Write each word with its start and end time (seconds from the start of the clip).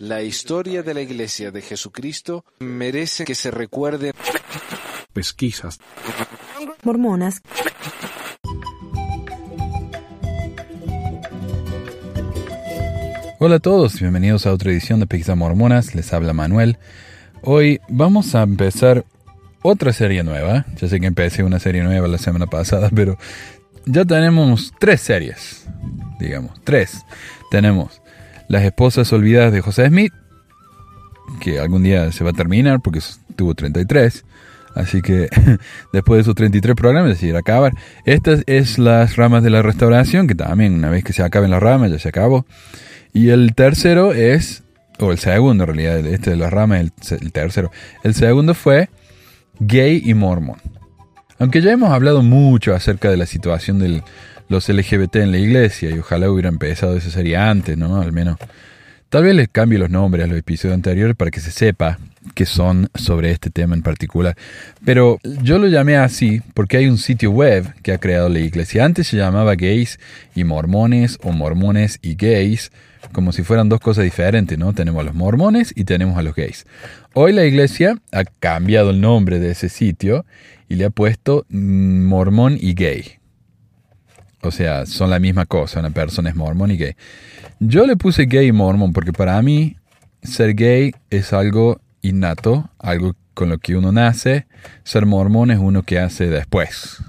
La 0.00 0.22
historia 0.22 0.82
de 0.82 0.94
la 0.94 1.00
Iglesia 1.00 1.50
de 1.50 1.62
Jesucristo 1.62 2.44
merece 2.60 3.24
que 3.24 3.34
se 3.34 3.50
recuerde. 3.50 4.12
Pesquisas. 5.12 5.78
Mormonas. 6.82 7.40
Hola 13.40 13.56
a 13.56 13.60
todos, 13.60 14.00
bienvenidos 14.00 14.46
a 14.46 14.52
otra 14.52 14.70
edición 14.72 15.00
de 15.00 15.06
Pesquisas 15.06 15.36
Mormonas, 15.36 15.94
les 15.94 16.12
habla 16.12 16.32
Manuel. 16.32 16.78
Hoy 17.42 17.80
vamos 17.88 18.34
a 18.34 18.42
empezar 18.42 19.04
otra 19.62 19.92
serie 19.92 20.22
nueva. 20.24 20.66
Ya 20.76 20.88
sé 20.88 21.00
que 21.00 21.06
empecé 21.06 21.44
una 21.44 21.60
serie 21.60 21.82
nueva 21.82 22.08
la 22.08 22.18
semana 22.18 22.46
pasada, 22.46 22.90
pero 22.94 23.16
ya 23.86 24.04
tenemos 24.04 24.72
tres 24.78 25.00
series, 25.00 25.66
digamos, 26.18 26.60
tres. 26.64 27.04
Tenemos 27.50 28.02
Las 28.48 28.64
esposas 28.64 29.12
olvidadas 29.12 29.52
de 29.52 29.60
José 29.60 29.88
Smith, 29.88 30.12
que 31.40 31.60
algún 31.60 31.82
día 31.82 32.10
se 32.12 32.24
va 32.24 32.30
a 32.30 32.32
terminar 32.32 32.80
porque 32.80 33.00
tuvo 33.36 33.54
33. 33.54 34.24
Así 34.74 35.02
que 35.02 35.28
después 35.92 36.18
de 36.18 36.22
esos 36.22 36.34
33 36.34 36.74
programas 36.76 37.10
decidir 37.10 37.36
acabar. 37.36 37.74
Estas 38.04 38.42
es 38.46 38.78
las 38.78 39.16
ramas 39.16 39.42
de 39.42 39.50
la 39.50 39.62
restauración, 39.62 40.26
que 40.26 40.34
también 40.34 40.74
una 40.74 40.90
vez 40.90 41.04
que 41.04 41.12
se 41.12 41.22
acaben 41.22 41.50
las 41.50 41.62
ramas 41.62 41.90
ya 41.90 41.98
se 41.98 42.08
acabó. 42.08 42.46
Y 43.12 43.30
el 43.30 43.54
tercero 43.54 44.12
es, 44.12 44.62
o 44.98 45.10
el 45.12 45.18
segundo 45.18 45.64
en 45.64 45.68
realidad, 45.68 45.98
este 46.06 46.30
de 46.30 46.36
las 46.36 46.52
ramas, 46.52 46.80
el, 46.80 46.92
el 47.20 47.32
tercero. 47.32 47.70
El 48.02 48.14
segundo 48.14 48.54
fue 48.54 48.88
gay 49.58 50.02
y 50.04 50.14
mormón. 50.14 50.58
Aunque 51.38 51.60
ya 51.60 51.70
hemos 51.70 51.90
hablado 51.90 52.22
mucho 52.22 52.74
acerca 52.74 53.10
de 53.10 53.16
la 53.16 53.26
situación 53.26 53.78
de 53.78 54.02
los 54.48 54.68
LGBT 54.68 55.16
en 55.16 55.32
la 55.32 55.38
iglesia 55.38 55.90
y 55.90 55.98
ojalá 55.98 56.30
hubiera 56.30 56.48
empezado 56.48 56.96
esa 56.96 57.10
serie 57.10 57.36
antes, 57.36 57.76
¿no? 57.76 58.00
Al 58.00 58.12
menos. 58.12 58.38
Tal 59.08 59.24
vez 59.24 59.34
les 59.34 59.48
cambie 59.48 59.78
los 59.78 59.88
nombres 59.88 60.24
a 60.24 60.28
los 60.28 60.38
episodios 60.38 60.74
anteriores 60.74 61.16
para 61.16 61.30
que 61.30 61.40
se 61.40 61.50
sepa 61.50 61.98
que 62.34 62.44
son 62.44 62.90
sobre 62.94 63.30
este 63.30 63.48
tema 63.48 63.74
en 63.74 63.82
particular. 63.82 64.36
Pero 64.84 65.18
yo 65.42 65.58
lo 65.58 65.66
llamé 65.66 65.96
así 65.96 66.42
porque 66.52 66.76
hay 66.76 66.88
un 66.88 66.98
sitio 66.98 67.30
web 67.30 67.72
que 67.82 67.92
ha 67.92 67.98
creado 67.98 68.28
la 68.28 68.40
iglesia. 68.40 68.84
Antes 68.84 69.06
se 69.06 69.16
llamaba 69.16 69.54
gays 69.54 69.98
y 70.34 70.44
mormones 70.44 71.18
o 71.22 71.32
mormones 71.32 71.98
y 72.02 72.16
gays, 72.16 72.70
como 73.12 73.32
si 73.32 73.42
fueran 73.44 73.70
dos 73.70 73.80
cosas 73.80 74.04
diferentes, 74.04 74.58
¿no? 74.58 74.74
Tenemos 74.74 75.00
a 75.00 75.04
los 75.04 75.14
mormones 75.14 75.72
y 75.74 75.84
tenemos 75.84 76.18
a 76.18 76.22
los 76.22 76.34
gays. 76.34 76.66
Hoy 77.14 77.32
la 77.32 77.46
iglesia 77.46 77.96
ha 78.12 78.24
cambiado 78.24 78.90
el 78.90 79.00
nombre 79.00 79.38
de 79.38 79.52
ese 79.52 79.70
sitio 79.70 80.26
y 80.68 80.74
le 80.74 80.84
ha 80.84 80.90
puesto 80.90 81.46
mm, 81.48 82.04
mormón 82.04 82.58
y 82.60 82.74
gay. 82.74 83.17
O 84.42 84.50
sea, 84.50 84.86
son 84.86 85.10
la 85.10 85.18
misma 85.18 85.46
cosa, 85.46 85.80
una 85.80 85.90
persona 85.90 86.30
es 86.30 86.36
mormón 86.36 86.70
y 86.70 86.76
gay. 86.76 86.94
Yo 87.58 87.86
le 87.86 87.96
puse 87.96 88.26
gay 88.26 88.46
y 88.46 88.52
mormón 88.52 88.92
porque 88.92 89.12
para 89.12 89.40
mí 89.42 89.76
ser 90.22 90.54
gay 90.54 90.92
es 91.10 91.32
algo 91.32 91.80
innato, 92.02 92.70
algo 92.78 93.14
con 93.34 93.48
lo 93.48 93.58
que 93.58 93.76
uno 93.76 93.92
nace. 93.92 94.46
Ser 94.84 95.06
mormón 95.06 95.50
es 95.50 95.58
uno 95.58 95.82
que 95.82 95.98
hace 95.98 96.28
después. 96.28 97.02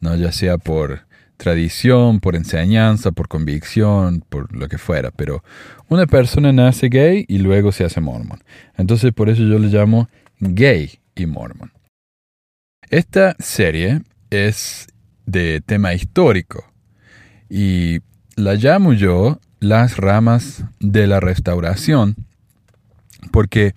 ¿no? 0.00 0.14
Ya 0.16 0.32
sea 0.32 0.58
por 0.58 1.06
tradición, 1.36 2.20
por 2.20 2.34
enseñanza, 2.34 3.12
por 3.12 3.28
convicción, 3.28 4.24
por 4.28 4.54
lo 4.54 4.68
que 4.68 4.78
fuera. 4.78 5.10
Pero 5.10 5.42
una 5.88 6.06
persona 6.06 6.52
nace 6.52 6.88
gay 6.88 7.24
y 7.28 7.38
luego 7.38 7.72
se 7.72 7.84
hace 7.84 8.00
mormón. 8.00 8.42
Entonces 8.76 9.12
por 9.12 9.28
eso 9.28 9.42
yo 9.42 9.58
le 9.58 9.68
llamo 9.68 10.08
gay 10.40 10.98
y 11.14 11.26
mormón. 11.26 11.72
Esta 12.90 13.36
serie 13.38 14.02
es 14.30 14.88
de 15.28 15.60
tema 15.60 15.94
histórico. 15.94 16.64
Y 17.50 18.00
la 18.36 18.54
llamo 18.54 18.92
yo 18.92 19.38
las 19.60 19.96
ramas 19.96 20.64
de 20.80 21.06
la 21.06 21.20
restauración 21.20 22.16
porque 23.30 23.74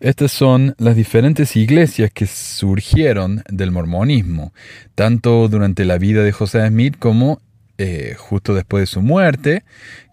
estas 0.00 0.32
son 0.32 0.74
las 0.78 0.96
diferentes 0.96 1.54
iglesias 1.56 2.10
que 2.12 2.26
surgieron 2.26 3.42
del 3.48 3.70
mormonismo, 3.70 4.52
tanto 4.94 5.48
durante 5.48 5.84
la 5.84 5.98
vida 5.98 6.22
de 6.22 6.32
José 6.32 6.66
Smith 6.66 6.96
como 6.98 7.40
eh, 7.78 8.14
justo 8.18 8.54
después 8.54 8.82
de 8.82 8.86
su 8.86 9.00
muerte, 9.00 9.64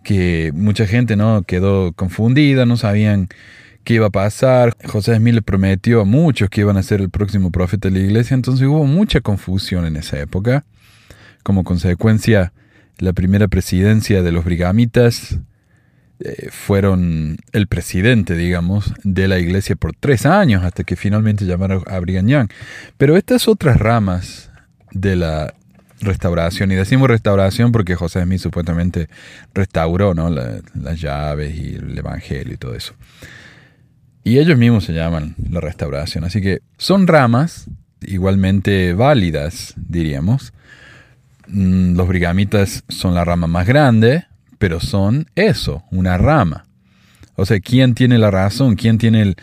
que 0.03 0.51
mucha 0.53 0.85
gente 0.85 1.15
no 1.15 1.43
quedó 1.43 1.93
confundida, 1.93 2.65
no 2.65 2.77
sabían 2.77 3.29
qué 3.89 3.95
iba 3.95 4.05
a 4.05 4.11
pasar. 4.11 4.77
José 4.85 5.15
Smith 5.15 5.33
le 5.33 5.41
prometió 5.41 6.01
a 6.01 6.05
muchos 6.05 6.47
que 6.51 6.61
iban 6.61 6.77
a 6.77 6.83
ser 6.83 7.01
el 7.01 7.09
próximo 7.09 7.51
profeta 7.51 7.89
de 7.89 7.95
la 7.95 8.05
iglesia, 8.05 8.35
entonces 8.35 8.67
hubo 8.67 8.85
mucha 8.85 9.19
confusión 9.19 9.83
en 9.83 9.95
esa 9.95 10.19
época. 10.19 10.63
Como 11.41 11.63
consecuencia, 11.63 12.53
la 12.99 13.13
primera 13.13 13.47
presidencia 13.47 14.21
de 14.21 14.31
los 14.31 14.45
brigamitas 14.45 15.39
eh, 16.19 16.49
fueron 16.51 17.37
el 17.51 17.65
presidente, 17.65 18.35
digamos, 18.35 18.93
de 19.03 19.27
la 19.27 19.39
iglesia 19.39 19.75
por 19.75 19.95
tres 19.99 20.27
años, 20.27 20.63
hasta 20.63 20.83
que 20.83 20.95
finalmente 20.95 21.47
llamaron 21.47 21.81
a 21.87 21.97
Brigham 21.97 22.27
Young. 22.27 22.49
Pero 22.95 23.17
estas 23.17 23.47
otras 23.47 23.79
ramas 23.79 24.51
de 24.91 25.15
la 25.15 25.55
restauración, 25.99 26.71
y 26.71 26.75
decimos 26.75 27.07
restauración 27.07 27.71
porque 27.71 27.95
José 27.95 28.21
Smith 28.21 28.39
supuestamente 28.39 29.09
restauró 29.55 30.13
¿no? 30.13 30.29
las 30.29 31.01
llaves 31.01 31.57
y 31.57 31.73
el 31.77 31.97
evangelio 31.97 32.53
y 32.53 32.57
todo 32.57 32.75
eso. 32.75 32.93
Y 34.23 34.39
ellos 34.39 34.57
mismos 34.57 34.83
se 34.83 34.93
llaman 34.93 35.35
la 35.49 35.61
restauración. 35.61 36.23
Así 36.23 36.41
que 36.41 36.59
son 36.77 37.07
ramas 37.07 37.67
igualmente 38.01 38.93
válidas, 38.93 39.73
diríamos. 39.77 40.53
Mm, 41.47 41.95
los 41.95 42.07
brigamitas 42.07 42.83
son 42.89 43.15
la 43.15 43.25
rama 43.25 43.47
más 43.47 43.65
grande, 43.67 44.25
pero 44.57 44.79
son 44.79 45.27
eso, 45.35 45.83
una 45.91 46.17
rama. 46.17 46.65
O 47.35 47.45
sea, 47.45 47.59
¿quién 47.59 47.95
tiene 47.95 48.17
la 48.17 48.31
razón? 48.31 48.75
¿Quién 48.75 48.97
tiene 48.97 49.35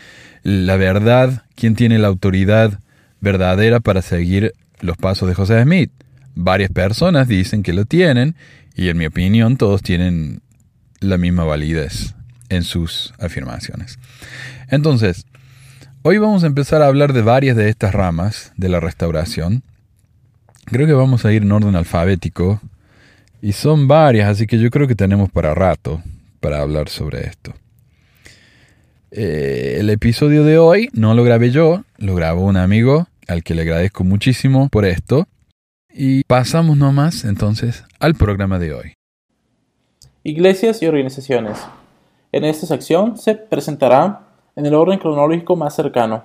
la 0.43 0.77
verdad? 0.77 1.43
¿Quién 1.55 1.75
tiene 1.75 1.97
la 1.97 2.07
autoridad 2.07 2.79
verdadera 3.19 3.79
para 3.79 4.01
seguir 4.01 4.53
los 4.79 4.97
pasos 4.97 5.27
de 5.27 5.33
José 5.33 5.61
Smith? 5.63 5.91
Varias 6.35 6.69
personas 6.69 7.27
dicen 7.27 7.63
que 7.63 7.73
lo 7.73 7.85
tienen 7.85 8.35
y 8.75 8.89
en 8.89 8.97
mi 8.97 9.07
opinión 9.07 9.57
todos 9.57 9.81
tienen 9.81 10.41
la 10.99 11.17
misma 11.17 11.43
validez 11.43 12.13
en 12.49 12.63
sus 12.63 13.13
afirmaciones. 13.19 13.97
Entonces, 14.69 15.25
hoy 16.01 16.17
vamos 16.17 16.43
a 16.43 16.47
empezar 16.47 16.81
a 16.81 16.87
hablar 16.87 17.13
de 17.13 17.21
varias 17.21 17.55
de 17.55 17.69
estas 17.69 17.93
ramas 17.93 18.51
de 18.57 18.69
la 18.69 18.79
restauración. 18.79 19.63
Creo 20.65 20.85
que 20.85 20.93
vamos 20.93 21.25
a 21.25 21.31
ir 21.31 21.43
en 21.43 21.51
orden 21.51 21.75
alfabético 21.75 22.59
y 23.41 23.53
son 23.53 23.87
varias, 23.87 24.29
así 24.29 24.45
que 24.45 24.59
yo 24.59 24.69
creo 24.69 24.87
que 24.87 24.95
tenemos 24.95 25.31
para 25.31 25.53
rato 25.53 26.01
para 26.41 26.61
hablar 26.61 26.89
sobre 26.89 27.25
esto. 27.27 27.53
Eh, 29.11 29.77
el 29.79 29.89
episodio 29.89 30.43
de 30.43 30.57
hoy 30.57 30.89
no 30.91 31.13
lo 31.13 31.23
grabé 31.23 31.51
yo, 31.51 31.83
lo 31.97 32.15
grabó 32.15 32.43
un 32.43 32.57
amigo 32.57 33.07
al 33.27 33.43
que 33.43 33.55
le 33.55 33.61
agradezco 33.61 34.03
muchísimo 34.03 34.67
por 34.69 34.85
esto. 34.85 35.27
Y 35.93 36.23
pasamos 36.25 36.77
nomás 36.77 37.23
entonces 37.23 37.83
al 37.99 38.15
programa 38.15 38.59
de 38.59 38.73
hoy. 38.73 38.93
Iglesias 40.23 40.81
y 40.81 40.87
organizaciones. 40.87 41.57
En 42.31 42.43
esta 42.43 42.67
sección 42.67 43.17
se 43.17 43.35
presentará 43.35 44.26
en 44.57 44.65
el 44.65 44.75
orden 44.75 44.99
cronológico 44.99 45.55
más 45.55 45.75
cercano 45.75 46.23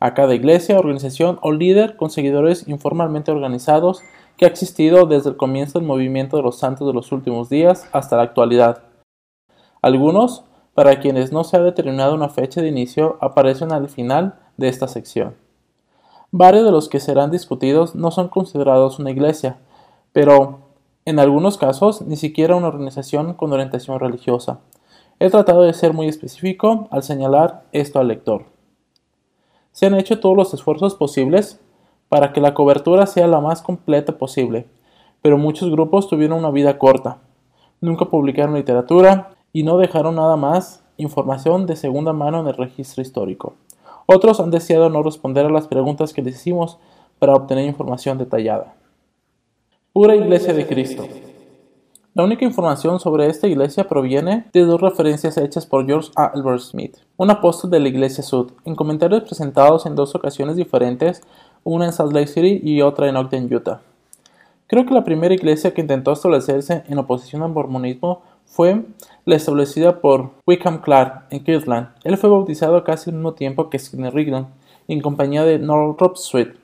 a 0.00 0.14
cada 0.14 0.34
iglesia, 0.34 0.78
organización 0.78 1.38
o 1.42 1.52
líder 1.52 1.96
con 1.96 2.10
seguidores 2.10 2.68
informalmente 2.68 3.30
organizados 3.30 4.02
que 4.36 4.44
ha 4.44 4.48
existido 4.48 5.06
desde 5.06 5.30
el 5.30 5.36
comienzo 5.36 5.78
del 5.78 5.86
movimiento 5.86 6.36
de 6.36 6.42
los 6.42 6.58
santos 6.58 6.86
de 6.86 6.92
los 6.92 7.12
últimos 7.12 7.48
días 7.48 7.88
hasta 7.92 8.16
la 8.16 8.22
actualidad. 8.22 8.82
Algunos, 9.80 10.44
para 10.74 11.00
quienes 11.00 11.32
no 11.32 11.44
se 11.44 11.56
ha 11.56 11.60
determinado 11.60 12.14
una 12.14 12.28
fecha 12.28 12.60
de 12.60 12.68
inicio, 12.68 13.16
aparecen 13.20 13.72
al 13.72 13.88
final 13.88 14.38
de 14.56 14.68
esta 14.68 14.88
sección. 14.88 15.34
Varios 16.30 16.64
de 16.64 16.72
los 16.72 16.88
que 16.88 17.00
serán 17.00 17.30
discutidos 17.30 17.94
no 17.94 18.10
son 18.10 18.28
considerados 18.28 18.98
una 18.98 19.10
iglesia, 19.10 19.58
pero 20.12 20.60
en 21.06 21.18
algunos 21.18 21.56
casos 21.56 22.02
ni 22.02 22.16
siquiera 22.16 22.56
una 22.56 22.68
organización 22.68 23.34
con 23.34 23.52
orientación 23.52 23.98
religiosa. 24.00 24.60
He 25.18 25.30
tratado 25.30 25.62
de 25.62 25.72
ser 25.72 25.94
muy 25.94 26.08
específico 26.08 26.88
al 26.90 27.02
señalar 27.02 27.64
esto 27.72 27.98
al 27.98 28.08
lector. 28.08 28.44
Se 29.72 29.86
han 29.86 29.94
hecho 29.94 30.20
todos 30.20 30.36
los 30.36 30.52
esfuerzos 30.52 30.94
posibles 30.94 31.58
para 32.10 32.34
que 32.34 32.40
la 32.42 32.52
cobertura 32.52 33.06
sea 33.06 33.26
la 33.26 33.40
más 33.40 33.62
completa 33.62 34.18
posible, 34.18 34.66
pero 35.22 35.38
muchos 35.38 35.70
grupos 35.70 36.08
tuvieron 36.08 36.38
una 36.38 36.50
vida 36.50 36.78
corta, 36.78 37.18
nunca 37.80 38.04
publicaron 38.04 38.54
literatura 38.54 39.30
y 39.54 39.62
no 39.62 39.78
dejaron 39.78 40.16
nada 40.16 40.36
más 40.36 40.84
información 40.98 41.66
de 41.66 41.76
segunda 41.76 42.12
mano 42.12 42.40
en 42.40 42.48
el 42.48 42.54
registro 42.54 43.00
histórico. 43.00 43.54
Otros 44.04 44.38
han 44.38 44.50
deseado 44.50 44.90
no 44.90 45.02
responder 45.02 45.46
a 45.46 45.50
las 45.50 45.66
preguntas 45.66 46.12
que 46.12 46.22
les 46.22 46.36
hicimos 46.36 46.78
para 47.18 47.34
obtener 47.34 47.64
información 47.64 48.18
detallada. 48.18 48.74
Pura 49.94 50.14
Iglesia 50.14 50.52
de 50.52 50.66
Cristo. 50.66 51.06
La 52.16 52.24
única 52.24 52.46
información 52.46 52.98
sobre 52.98 53.26
esta 53.26 53.46
iglesia 53.46 53.88
proviene 53.88 54.46
de 54.54 54.62
dos 54.62 54.80
referencias 54.80 55.36
hechas 55.36 55.66
por 55.66 55.84
George 55.84 56.10
Albert 56.14 56.60
Smith, 56.60 56.96
un 57.18 57.30
apóstol 57.30 57.70
de 57.70 57.78
la 57.78 57.88
Iglesia 57.88 58.24
Sud, 58.24 58.52
en 58.64 58.74
comentarios 58.74 59.24
presentados 59.24 59.84
en 59.84 59.94
dos 59.94 60.14
ocasiones 60.14 60.56
diferentes 60.56 61.20
una 61.62 61.84
en 61.84 61.92
Salt 61.92 62.14
Lake 62.14 62.28
City 62.28 62.58
y 62.62 62.80
otra 62.80 63.10
en 63.10 63.18
Ogden, 63.18 63.54
Utah. 63.54 63.82
Creo 64.66 64.86
que 64.86 64.94
la 64.94 65.04
primera 65.04 65.34
iglesia 65.34 65.74
que 65.74 65.82
intentó 65.82 66.10
establecerse 66.12 66.84
en 66.88 66.98
oposición 66.98 67.42
al 67.42 67.52
mormonismo 67.52 68.22
fue 68.46 68.86
la 69.26 69.36
establecida 69.36 70.00
por 70.00 70.30
Wickham 70.46 70.80
Clark 70.80 71.26
en 71.28 71.44
Kirtland. 71.44 71.88
Él 72.02 72.16
fue 72.16 72.30
bautizado 72.30 72.82
casi 72.82 73.10
al 73.10 73.16
mismo 73.16 73.34
tiempo 73.34 73.68
que 73.68 73.78
Skinner 73.78 74.14
Rigdon, 74.14 74.46
en 74.88 75.02
compañía 75.02 75.44
de 75.44 75.58
Northrop 75.58 76.16
Sweet 76.16 76.56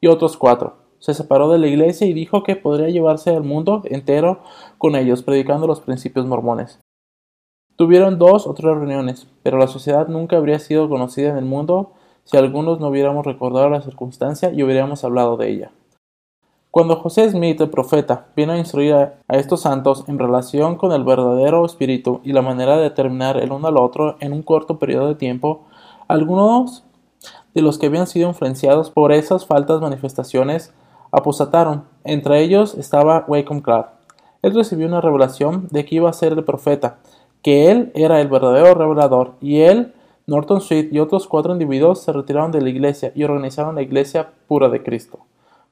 y 0.00 0.06
otros 0.06 0.36
cuatro. 0.36 0.79
Se 1.00 1.14
separó 1.14 1.50
de 1.50 1.58
la 1.58 1.66
iglesia 1.66 2.06
y 2.06 2.12
dijo 2.12 2.44
que 2.44 2.56
podría 2.56 2.88
llevarse 2.88 3.30
al 3.30 3.42
mundo 3.42 3.82
entero 3.86 4.42
con 4.78 4.94
ellos, 4.94 5.22
predicando 5.22 5.66
los 5.66 5.80
principios 5.80 6.26
mormones. 6.26 6.78
Tuvieron 7.76 8.18
dos 8.18 8.46
o 8.46 8.52
tres 8.52 8.74
reuniones, 8.76 9.26
pero 9.42 9.56
la 9.56 9.66
sociedad 9.66 10.06
nunca 10.08 10.36
habría 10.36 10.58
sido 10.58 10.88
conocida 10.90 11.30
en 11.30 11.38
el 11.38 11.46
mundo 11.46 11.92
si 12.24 12.36
algunos 12.36 12.78
no 12.78 12.88
hubiéramos 12.88 13.24
recordado 13.24 13.70
la 13.70 13.80
circunstancia 13.80 14.52
y 14.52 14.62
hubiéramos 14.62 15.02
hablado 15.02 15.38
de 15.38 15.50
ella. 15.50 15.72
Cuando 16.70 16.96
José 16.96 17.28
Smith, 17.28 17.60
el 17.60 17.70
profeta, 17.70 18.26
vino 18.36 18.52
a 18.52 18.58
instruir 18.58 18.94
a, 18.94 19.14
estos 19.28 19.62
santos 19.62 20.04
en 20.06 20.18
relación 20.18 20.76
con 20.76 20.92
el 20.92 21.02
verdadero 21.02 21.64
espíritu 21.64 22.20
y 22.22 22.32
la 22.32 22.42
manera 22.42 22.76
de 22.76 22.84
determinar 22.84 23.38
el 23.38 23.50
uno 23.50 23.66
al 23.66 23.76
otro 23.76 24.16
en 24.20 24.32
un 24.32 24.42
corto 24.42 24.78
periodo 24.78 25.08
de 25.08 25.16
tiempo, 25.16 25.62
algunos 26.06 26.84
de 27.54 27.62
los 27.62 27.78
que 27.78 27.86
habían 27.86 28.06
sido 28.06 28.28
influenciados 28.28 28.90
por 28.90 29.10
esas 29.12 29.46
faltas 29.46 29.80
manifestaciones 29.80 30.72
aposataron. 31.10 31.84
Entre 32.04 32.40
ellos 32.42 32.74
estaba 32.74 33.24
Wacom 33.26 33.60
Clark. 33.60 33.90
Él 34.42 34.54
recibió 34.54 34.86
una 34.86 35.00
revelación 35.00 35.68
de 35.70 35.84
que 35.84 35.96
iba 35.96 36.08
a 36.08 36.14
ser 36.14 36.32
el 36.32 36.44
profeta, 36.44 36.98
que 37.42 37.70
él 37.70 37.92
era 37.94 38.20
el 38.20 38.28
verdadero 38.28 38.74
revelador, 38.74 39.34
y 39.40 39.60
él, 39.60 39.94
Norton 40.26 40.60
Sweet 40.60 40.92
y 40.92 41.00
otros 41.00 41.26
cuatro 41.26 41.52
individuos 41.52 42.02
se 42.02 42.12
retiraron 42.12 42.52
de 42.52 42.60
la 42.60 42.70
iglesia 42.70 43.12
y 43.14 43.24
organizaron 43.24 43.74
la 43.74 43.82
iglesia 43.82 44.30
pura 44.46 44.68
de 44.68 44.82
Cristo, 44.82 45.20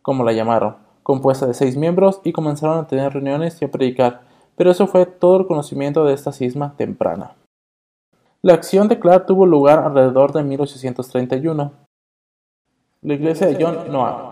como 0.02 0.24
la 0.24 0.32
llamaron 0.32 0.88
compuesta 1.08 1.46
de 1.46 1.54
seis 1.54 1.74
miembros, 1.74 2.20
y 2.22 2.32
comenzaron 2.32 2.76
a 2.80 2.86
tener 2.86 3.14
reuniones 3.14 3.62
y 3.62 3.64
a 3.64 3.70
predicar, 3.70 4.20
pero 4.56 4.70
eso 4.70 4.86
fue 4.86 5.06
todo 5.06 5.40
el 5.40 5.46
conocimiento 5.46 6.04
de 6.04 6.12
esta 6.12 6.32
cisma 6.32 6.74
temprana. 6.76 7.34
La 8.42 8.52
acción 8.52 8.88
de 8.88 8.98
Clark 8.98 9.24
tuvo 9.24 9.46
lugar 9.46 9.78
alrededor 9.78 10.34
de 10.34 10.42
1831. 10.42 11.72
La 13.00 13.14
iglesia 13.14 13.46
de 13.46 13.56
John 13.58 13.90
Noah. 13.90 14.27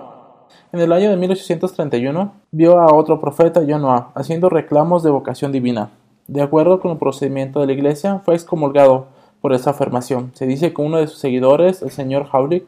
En 0.72 0.80
el 0.80 0.92
año 0.92 1.10
de 1.10 1.16
1831 1.16 2.32
vio 2.50 2.78
a 2.78 2.94
otro 2.94 3.20
profeta, 3.20 3.62
John 3.66 3.82
Noah, 3.82 4.10
haciendo 4.14 4.48
reclamos 4.48 5.02
de 5.02 5.10
vocación 5.10 5.52
divina. 5.52 5.90
De 6.26 6.42
acuerdo 6.42 6.80
con 6.80 6.92
el 6.92 6.98
procedimiento 6.98 7.60
de 7.60 7.66
la 7.66 7.72
iglesia, 7.72 8.20
fue 8.24 8.34
excomulgado 8.34 9.06
por 9.40 9.52
esa 9.52 9.70
afirmación. 9.70 10.32
Se 10.34 10.46
dice 10.46 10.72
que 10.72 10.82
uno 10.82 10.98
de 10.98 11.06
sus 11.06 11.18
seguidores, 11.18 11.82
el 11.82 11.90
señor 11.90 12.28
Howlick, 12.32 12.66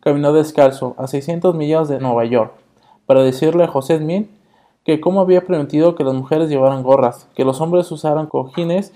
caminó 0.00 0.32
descalzo 0.32 0.94
a 0.96 1.06
600 1.06 1.54
millas 1.54 1.88
de 1.88 1.98
Nueva 1.98 2.24
York 2.24 2.52
para 3.06 3.22
decirle 3.22 3.64
a 3.64 3.68
José 3.68 3.98
Smith 3.98 4.30
que 4.84 5.00
cómo 5.00 5.20
había 5.20 5.44
permitido 5.44 5.94
que 5.94 6.04
las 6.04 6.14
mujeres 6.14 6.48
llevaran 6.48 6.82
gorras, 6.82 7.28
que 7.34 7.44
los 7.44 7.60
hombres 7.60 7.90
usaran 7.90 8.26
cojines 8.26 8.92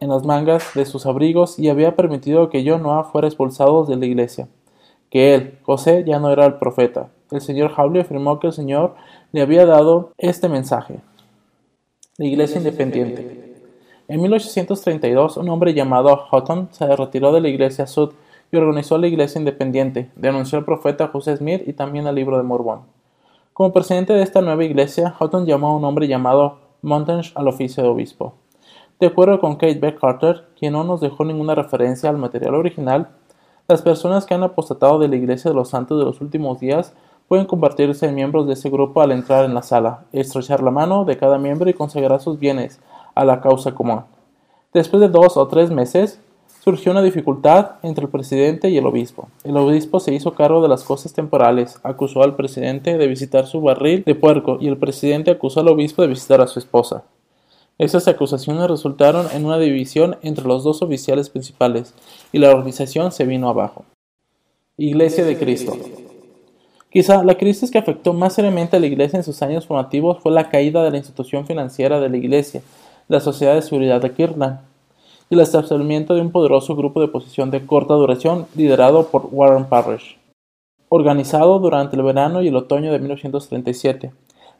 en 0.00 0.10
las 0.10 0.24
mangas 0.24 0.74
de 0.74 0.84
sus 0.84 1.06
abrigos 1.06 1.58
y 1.58 1.68
había 1.68 1.96
permitido 1.96 2.50
que 2.50 2.62
yo 2.62 2.78
no 2.78 3.02
fuera 3.04 3.26
expulsado 3.26 3.84
de 3.84 3.96
la 3.96 4.06
iglesia, 4.06 4.48
que 5.10 5.34
él, 5.34 5.58
José, 5.62 6.04
ya 6.06 6.18
no 6.18 6.30
era 6.30 6.44
el 6.46 6.54
profeta. 6.54 7.08
El 7.34 7.40
señor 7.40 7.72
Hawley 7.76 8.02
afirmó 8.02 8.38
que 8.38 8.46
el 8.46 8.52
Señor 8.52 8.94
le 9.32 9.42
había 9.42 9.66
dado 9.66 10.12
este 10.18 10.48
mensaje. 10.48 11.00
La 12.16 12.26
iglesia 12.26 12.58
independiente. 12.58 13.56
En 14.06 14.22
1832, 14.22 15.38
un 15.38 15.48
hombre 15.48 15.74
llamado 15.74 16.16
Houghton 16.30 16.68
se 16.70 16.86
retiró 16.94 17.32
de 17.32 17.40
la 17.40 17.48
iglesia 17.48 17.88
Sud 17.88 18.12
y 18.52 18.56
organizó 18.56 18.98
la 18.98 19.08
iglesia 19.08 19.40
independiente, 19.40 20.12
denunció 20.14 20.58
al 20.58 20.64
profeta 20.64 21.08
José 21.08 21.36
Smith 21.36 21.62
y 21.66 21.72
también 21.72 22.06
al 22.06 22.14
libro 22.14 22.36
de 22.36 22.44
Mormón. 22.44 22.82
Como 23.52 23.72
presidente 23.72 24.12
de 24.12 24.22
esta 24.22 24.40
nueva 24.40 24.62
iglesia, 24.62 25.10
Houghton 25.18 25.44
llamó 25.44 25.70
a 25.70 25.76
un 25.76 25.84
hombre 25.84 26.06
llamado 26.06 26.58
Montage 26.82 27.32
al 27.34 27.48
oficio 27.48 27.82
de 27.82 27.88
obispo. 27.88 28.34
De 29.00 29.08
acuerdo 29.08 29.40
con 29.40 29.56
Kate 29.56 29.80
Beck 29.80 29.98
Carter, 29.98 30.44
quien 30.56 30.74
no 30.74 30.84
nos 30.84 31.00
dejó 31.00 31.24
ninguna 31.24 31.56
referencia 31.56 32.10
al 32.10 32.16
material 32.16 32.54
original, 32.54 33.08
las 33.66 33.82
personas 33.82 34.24
que 34.24 34.34
han 34.34 34.44
apostatado 34.44 35.00
de 35.00 35.08
la 35.08 35.16
Iglesia 35.16 35.50
de 35.50 35.56
los 35.56 35.70
Santos 35.70 35.98
de 35.98 36.04
los 36.04 36.20
últimos 36.20 36.60
días 36.60 36.94
pueden 37.28 37.46
convertirse 37.46 38.06
en 38.06 38.14
miembros 38.14 38.46
de 38.46 38.54
ese 38.54 38.70
grupo 38.70 39.00
al 39.00 39.12
entrar 39.12 39.44
en 39.44 39.54
la 39.54 39.62
sala, 39.62 40.04
estrechar 40.12 40.62
la 40.62 40.70
mano 40.70 41.04
de 41.04 41.16
cada 41.16 41.38
miembro 41.38 41.68
y 41.70 41.74
consagrar 41.74 42.20
sus 42.20 42.38
bienes 42.38 42.80
a 43.14 43.24
la 43.24 43.40
causa 43.40 43.74
común. 43.74 44.02
Después 44.72 45.00
de 45.00 45.08
dos 45.08 45.36
o 45.36 45.46
tres 45.48 45.70
meses, 45.70 46.20
surgió 46.64 46.92
una 46.92 47.02
dificultad 47.02 47.72
entre 47.82 48.06
el 48.06 48.10
presidente 48.10 48.70
y 48.70 48.78
el 48.78 48.86
obispo. 48.86 49.28
El 49.44 49.56
obispo 49.56 50.00
se 50.00 50.14
hizo 50.14 50.32
cargo 50.32 50.62
de 50.62 50.68
las 50.68 50.82
cosas 50.82 51.12
temporales, 51.12 51.78
acusó 51.82 52.22
al 52.22 52.36
presidente 52.36 52.96
de 52.96 53.06
visitar 53.06 53.46
su 53.46 53.60
barril 53.60 54.02
de 54.04 54.14
puerco 54.14 54.56
y 54.60 54.68
el 54.68 54.78
presidente 54.78 55.30
acusó 55.30 55.60
al 55.60 55.68
obispo 55.68 56.00
de 56.00 56.08
visitar 56.08 56.40
a 56.40 56.46
su 56.46 56.58
esposa. 56.58 57.04
Esas 57.76 58.08
acusaciones 58.08 58.68
resultaron 58.68 59.26
en 59.34 59.44
una 59.44 59.58
división 59.58 60.16
entre 60.22 60.46
los 60.46 60.64
dos 60.64 60.80
oficiales 60.80 61.28
principales 61.28 61.92
y 62.32 62.38
la 62.38 62.50
organización 62.50 63.12
se 63.12 63.26
vino 63.26 63.48
abajo. 63.48 63.84
Iglesia 64.78 65.24
de 65.24 65.36
Cristo. 65.36 65.76
Quizá 66.94 67.24
la 67.24 67.36
crisis 67.36 67.72
que 67.72 67.78
afectó 67.78 68.12
más 68.12 68.34
seriamente 68.34 68.76
a 68.76 68.78
la 68.78 68.86
Iglesia 68.86 69.16
en 69.16 69.24
sus 69.24 69.42
años 69.42 69.66
formativos 69.66 70.20
fue 70.20 70.30
la 70.30 70.48
caída 70.48 70.84
de 70.84 70.92
la 70.92 70.96
institución 70.98 71.44
financiera 71.44 71.98
de 71.98 72.08
la 72.08 72.16
Iglesia, 72.16 72.62
la 73.08 73.18
Sociedad 73.18 73.56
de 73.56 73.62
Seguridad 73.62 74.00
de 74.00 74.12
Kirtland, 74.12 74.60
y 75.28 75.34
el 75.34 75.40
establecimiento 75.40 76.14
de 76.14 76.20
un 76.20 76.30
poderoso 76.30 76.76
grupo 76.76 77.00
de 77.00 77.06
oposición 77.06 77.50
de 77.50 77.66
corta 77.66 77.94
duración 77.94 78.46
liderado 78.54 79.08
por 79.08 79.28
Warren 79.32 79.64
Parrish. 79.64 80.16
Organizado 80.88 81.58
durante 81.58 81.96
el 81.96 82.04
verano 82.04 82.42
y 82.42 82.46
el 82.46 82.54
otoño 82.54 82.92
de 82.92 83.00
1937, 83.00 84.12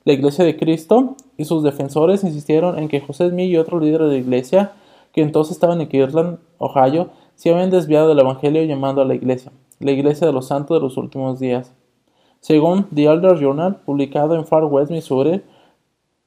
la 0.03 0.13
Iglesia 0.13 0.45
de 0.45 0.57
Cristo 0.57 1.15
y 1.37 1.45
sus 1.45 1.63
defensores 1.63 2.25
insistieron 2.25 2.81
en 2.81 2.89
que 2.89 3.01
José 3.01 3.31
Smith 3.31 3.49
y 3.49 3.59
otros 3.59 3.81
líderes 3.81 4.09
de 4.09 4.15
la 4.15 4.21
Iglesia, 4.21 4.73
que 5.13 5.23
entonces 5.23 5.53
estaban 5.53 5.81
en 5.81 5.87
Kirtland, 5.87 6.39
Ohio, 6.59 7.11
se 7.37 7.53
habían 7.53 7.71
desviado 7.71 8.09
del 8.09 8.19
Evangelio 8.19 8.65
llamando 8.65 9.03
a 9.03 9.05
la 9.05 9.15
Iglesia, 9.15 9.53
la 9.79 9.93
Iglesia 9.93 10.27
de 10.27 10.33
los 10.33 10.49
Santos 10.49 10.77
de 10.77 10.83
los 10.83 10.97
Últimos 10.97 11.39
Días. 11.39 11.73
Según 12.45 12.85
The 12.95 13.07
Elder 13.07 13.39
Journal, 13.41 13.77
publicado 13.87 14.35
en 14.35 14.45
Far 14.45 14.65
West, 14.67 14.91
Missouri, 14.91 15.41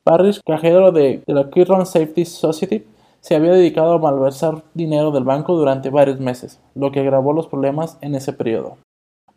Parrish, 0.03 0.41
cajero 0.43 0.91
de, 0.91 1.21
de 1.27 1.33
la 1.35 1.47
Kirtland 1.51 1.85
Safety 1.85 2.25
Society, 2.25 2.83
se 3.19 3.35
había 3.35 3.51
dedicado 3.51 3.93
a 3.93 3.99
malversar 3.99 4.63
dinero 4.73 5.11
del 5.11 5.25
banco 5.25 5.55
durante 5.55 5.91
varios 5.91 6.19
meses, 6.19 6.59
lo 6.73 6.91
que 6.91 7.01
agravó 7.01 7.33
los 7.33 7.45
problemas 7.45 7.99
en 8.01 8.15
ese 8.15 8.33
periodo. 8.33 8.77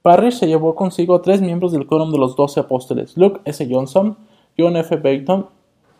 Parrish 0.00 0.38
se 0.38 0.46
llevó 0.46 0.74
consigo 0.74 1.20
tres 1.20 1.42
miembros 1.42 1.72
del 1.72 1.86
quórum 1.86 2.12
de 2.12 2.18
los 2.18 2.34
doce 2.34 2.60
apóstoles, 2.60 3.14
Luke 3.14 3.42
S. 3.44 3.68
Johnson, 3.70 4.16
John 4.56 4.74
F. 4.78 4.96
Baton 4.96 5.48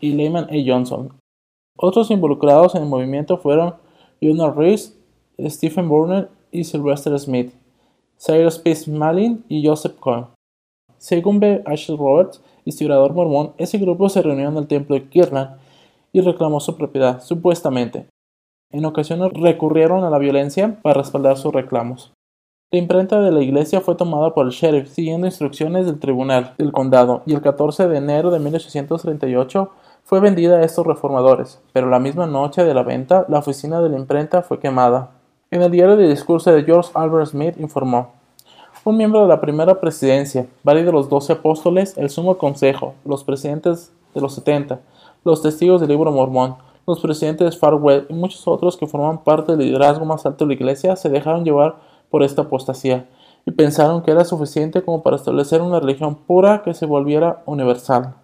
y 0.00 0.12
Lehman 0.12 0.44
A. 0.44 0.54
Johnson. 0.64 1.12
Otros 1.76 2.10
involucrados 2.10 2.74
en 2.74 2.84
el 2.84 2.88
movimiento 2.88 3.36
fueron 3.36 3.74
Jonah 4.22 4.50
Rees, 4.50 4.99
Stephen 5.38 5.90
Burner 5.90 6.30
y 6.50 6.64
Sylvester 6.64 7.18
Smith, 7.18 7.52
Cyrus 8.16 8.58
P. 8.58 8.75
Malin 8.87 9.44
y 9.46 9.66
Joseph 9.66 9.96
Cohen. 10.00 10.25
Según 11.00 11.40
B. 11.40 11.62
Ashley 11.64 11.97
Roberts, 11.97 12.42
historiador 12.66 13.14
mormón, 13.14 13.54
ese 13.57 13.78
grupo 13.78 14.11
se 14.11 14.21
reunió 14.21 14.50
en 14.50 14.57
el 14.59 14.66
templo 14.66 14.95
de 14.95 15.09
Kirtland 15.09 15.57
y 16.12 16.21
reclamó 16.21 16.61
su 16.61 16.76
propiedad, 16.76 17.23
supuestamente. 17.23 18.07
En 18.71 18.85
ocasiones 18.85 19.33
recurrieron 19.33 20.04
a 20.04 20.11
la 20.11 20.19
violencia 20.19 20.78
para 20.83 21.00
respaldar 21.00 21.38
sus 21.38 21.54
reclamos. 21.54 22.12
La 22.71 22.78
imprenta 22.78 23.23
de 23.23 23.33
la 23.33 23.40
iglesia 23.40 23.80
fue 23.80 23.95
tomada 23.95 24.35
por 24.35 24.45
el 24.45 24.52
sheriff 24.52 24.90
siguiendo 24.90 25.26
instrucciones 25.26 25.87
del 25.87 25.99
tribunal 25.99 26.52
del 26.59 26.71
condado 26.71 27.23
y 27.25 27.33
el 27.33 27.40
14 27.40 27.88
de 27.88 27.97
enero 27.97 28.30
de 28.30 28.38
1838 28.38 29.71
fue 30.04 30.21
vendida 30.21 30.59
a 30.59 30.64
estos 30.64 30.87
reformadores, 30.87 31.62
pero 31.73 31.88
la 31.88 31.99
misma 31.99 32.26
noche 32.26 32.62
de 32.62 32.75
la 32.75 32.83
venta 32.83 33.25
la 33.30 33.38
oficina 33.38 33.80
de 33.80 33.88
la 33.88 33.99
imprenta 33.99 34.42
fue 34.42 34.61
quemada. 34.61 35.12
En 35.50 35.62
el 35.62 35.71
diario 35.71 35.97
de 35.97 36.11
discurso 36.11 36.52
de 36.52 36.62
George 36.62 36.90
Albert 36.92 37.28
Smith 37.28 37.59
informó 37.59 38.19
un 38.84 38.96
miembro 38.96 39.22
de 39.22 39.28
la 39.28 39.40
primera 39.40 39.78
presidencia, 39.78 40.46
varios 40.62 40.87
de 40.87 40.92
los 40.92 41.08
doce 41.08 41.34
apóstoles, 41.34 41.99
el 41.99 42.08
sumo 42.08 42.38
consejo, 42.38 42.94
los 43.04 43.25
presidentes 43.25 43.92
de 44.14 44.20
los 44.20 44.34
setenta, 44.34 44.80
los 45.25 45.42
testigos 45.42 45.80
del 45.80 45.90
libro 45.90 46.10
mormón, 46.10 46.56
los 46.87 47.00
presidentes 47.00 47.50
de 47.50 47.56
Far 47.56 47.75
West 47.75 48.10
y 48.10 48.14
muchos 48.14 48.49
otros 48.49 48.76
que 48.76 48.87
forman 48.87 49.22
parte 49.22 49.54
del 49.54 49.66
liderazgo 49.66 50.06
más 50.06 50.25
alto 50.25 50.44
de 50.44 50.49
la 50.49 50.54
iglesia 50.54 50.96
se 50.96 51.10
dejaron 51.10 51.44
llevar 51.44 51.76
por 52.10 52.22
esta 52.22 52.42
apostasía 52.42 53.06
y 53.44 53.50
pensaron 53.50 54.02
que 54.02 54.10
era 54.10 54.25
suficiente 54.25 54.82
como 54.82 55.02
para 55.02 55.16
establecer 55.16 55.60
una 55.60 55.78
religión 55.78 56.14
pura 56.14 56.62
que 56.62 56.75
se 56.75 56.87
volviera 56.87 57.42
universal. 57.46 58.14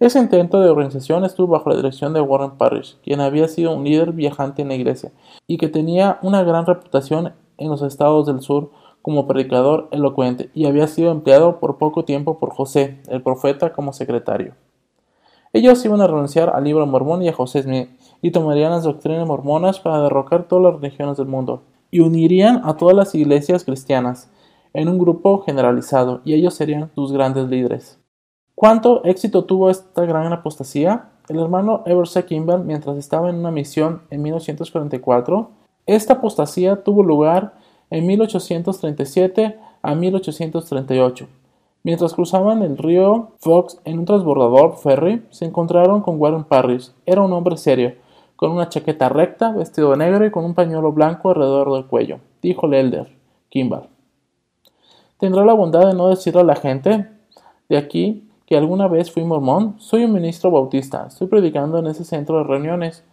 Ese 0.00 0.18
intento 0.18 0.60
de 0.60 0.68
organización 0.68 1.24
estuvo 1.24 1.52
bajo 1.52 1.70
la 1.70 1.76
dirección 1.76 2.12
de 2.12 2.20
Warren 2.20 2.58
Parrish, 2.58 2.96
quien 3.04 3.20
había 3.20 3.46
sido 3.46 3.74
un 3.74 3.84
líder 3.84 4.10
viajante 4.12 4.62
en 4.62 4.68
la 4.68 4.74
iglesia 4.74 5.12
y 5.46 5.58
que 5.58 5.68
tenía 5.68 6.18
una 6.22 6.42
gran 6.42 6.66
reputación 6.66 7.32
en 7.56 7.70
los 7.70 7.82
estados 7.82 8.26
del 8.26 8.40
sur 8.40 8.70
como 9.02 9.26
predicador 9.26 9.88
elocuente 9.90 10.50
y 10.54 10.66
había 10.66 10.86
sido 10.86 11.10
empleado 11.10 11.58
por 11.60 11.76
poco 11.76 12.04
tiempo 12.04 12.38
por 12.38 12.54
José, 12.54 13.00
el 13.08 13.22
profeta, 13.22 13.72
como 13.72 13.92
secretario. 13.92 14.54
Ellos 15.52 15.84
iban 15.84 16.00
a 16.00 16.06
renunciar 16.06 16.50
al 16.54 16.64
libro 16.64 16.86
mormón 16.86 17.22
y 17.22 17.28
a 17.28 17.34
José 17.34 17.62
Smith, 17.62 17.90
y 18.22 18.30
tomarían 18.30 18.70
las 18.70 18.84
doctrinas 18.84 19.26
mormonas 19.26 19.80
para 19.80 20.00
derrocar 20.00 20.44
todas 20.44 20.72
las 20.72 20.80
religiones 20.80 21.18
del 21.18 21.26
mundo, 21.26 21.62
y 21.90 22.00
unirían 22.00 22.62
a 22.64 22.76
todas 22.76 22.96
las 22.96 23.14
iglesias 23.14 23.64
cristianas 23.64 24.30
en 24.72 24.88
un 24.88 24.98
grupo 24.98 25.42
generalizado, 25.42 26.22
y 26.24 26.32
ellos 26.32 26.54
serían 26.54 26.90
sus 26.94 27.12
grandes 27.12 27.48
líderes. 27.48 27.98
¿Cuánto 28.54 29.04
éxito 29.04 29.44
tuvo 29.44 29.68
esta 29.68 30.06
gran 30.06 30.32
apostasía? 30.32 31.10
el 31.28 31.38
hermano 31.38 31.82
Eversea 31.86 32.26
Kimball 32.26 32.64
mientras 32.64 32.96
estaba 32.96 33.30
en 33.30 33.36
una 33.36 33.50
misión 33.50 34.02
en 34.10 34.22
1944. 34.22 35.50
Esta 35.86 36.14
apostasía 36.14 36.82
tuvo 36.82 37.02
lugar 37.02 37.54
en 37.92 38.06
1837 38.06 39.58
a 39.82 39.94
1838. 39.94 41.28
Mientras 41.82 42.14
cruzaban 42.14 42.62
el 42.62 42.78
río 42.78 43.32
Fox 43.38 43.80
en 43.84 43.98
un 43.98 44.06
transbordador 44.06 44.78
ferry, 44.78 45.22
se 45.28 45.44
encontraron 45.44 46.00
con 46.00 46.18
Warren 46.18 46.44
Parrish. 46.44 46.90
Era 47.04 47.20
un 47.20 47.34
hombre 47.34 47.58
serio, 47.58 47.92
con 48.34 48.50
una 48.50 48.70
chaqueta 48.70 49.10
recta, 49.10 49.52
vestido 49.52 49.90
de 49.90 49.98
negro 49.98 50.24
y 50.24 50.30
con 50.30 50.42
un 50.46 50.54
pañuelo 50.54 50.90
blanco 50.92 51.28
alrededor 51.28 51.74
del 51.74 51.84
cuello. 51.84 52.18
Dijo 52.40 52.66
el 52.66 52.74
elder, 52.74 53.12
Kimball. 53.50 53.90
¿Tendrá 55.18 55.44
la 55.44 55.52
bondad 55.52 55.86
de 55.86 55.94
no 55.94 56.08
decirle 56.08 56.40
a 56.40 56.44
la 56.44 56.56
gente 56.56 57.10
de 57.68 57.76
aquí 57.76 58.26
que 58.46 58.56
alguna 58.56 58.88
vez 58.88 59.12
fui 59.12 59.22
mormón? 59.22 59.74
Soy 59.80 60.04
un 60.04 60.14
ministro 60.14 60.50
bautista. 60.50 61.08
Estoy 61.08 61.26
predicando 61.26 61.78
en 61.78 61.88
ese 61.88 62.04
centro 62.04 62.38
de 62.38 62.44
reuniones 62.44 63.04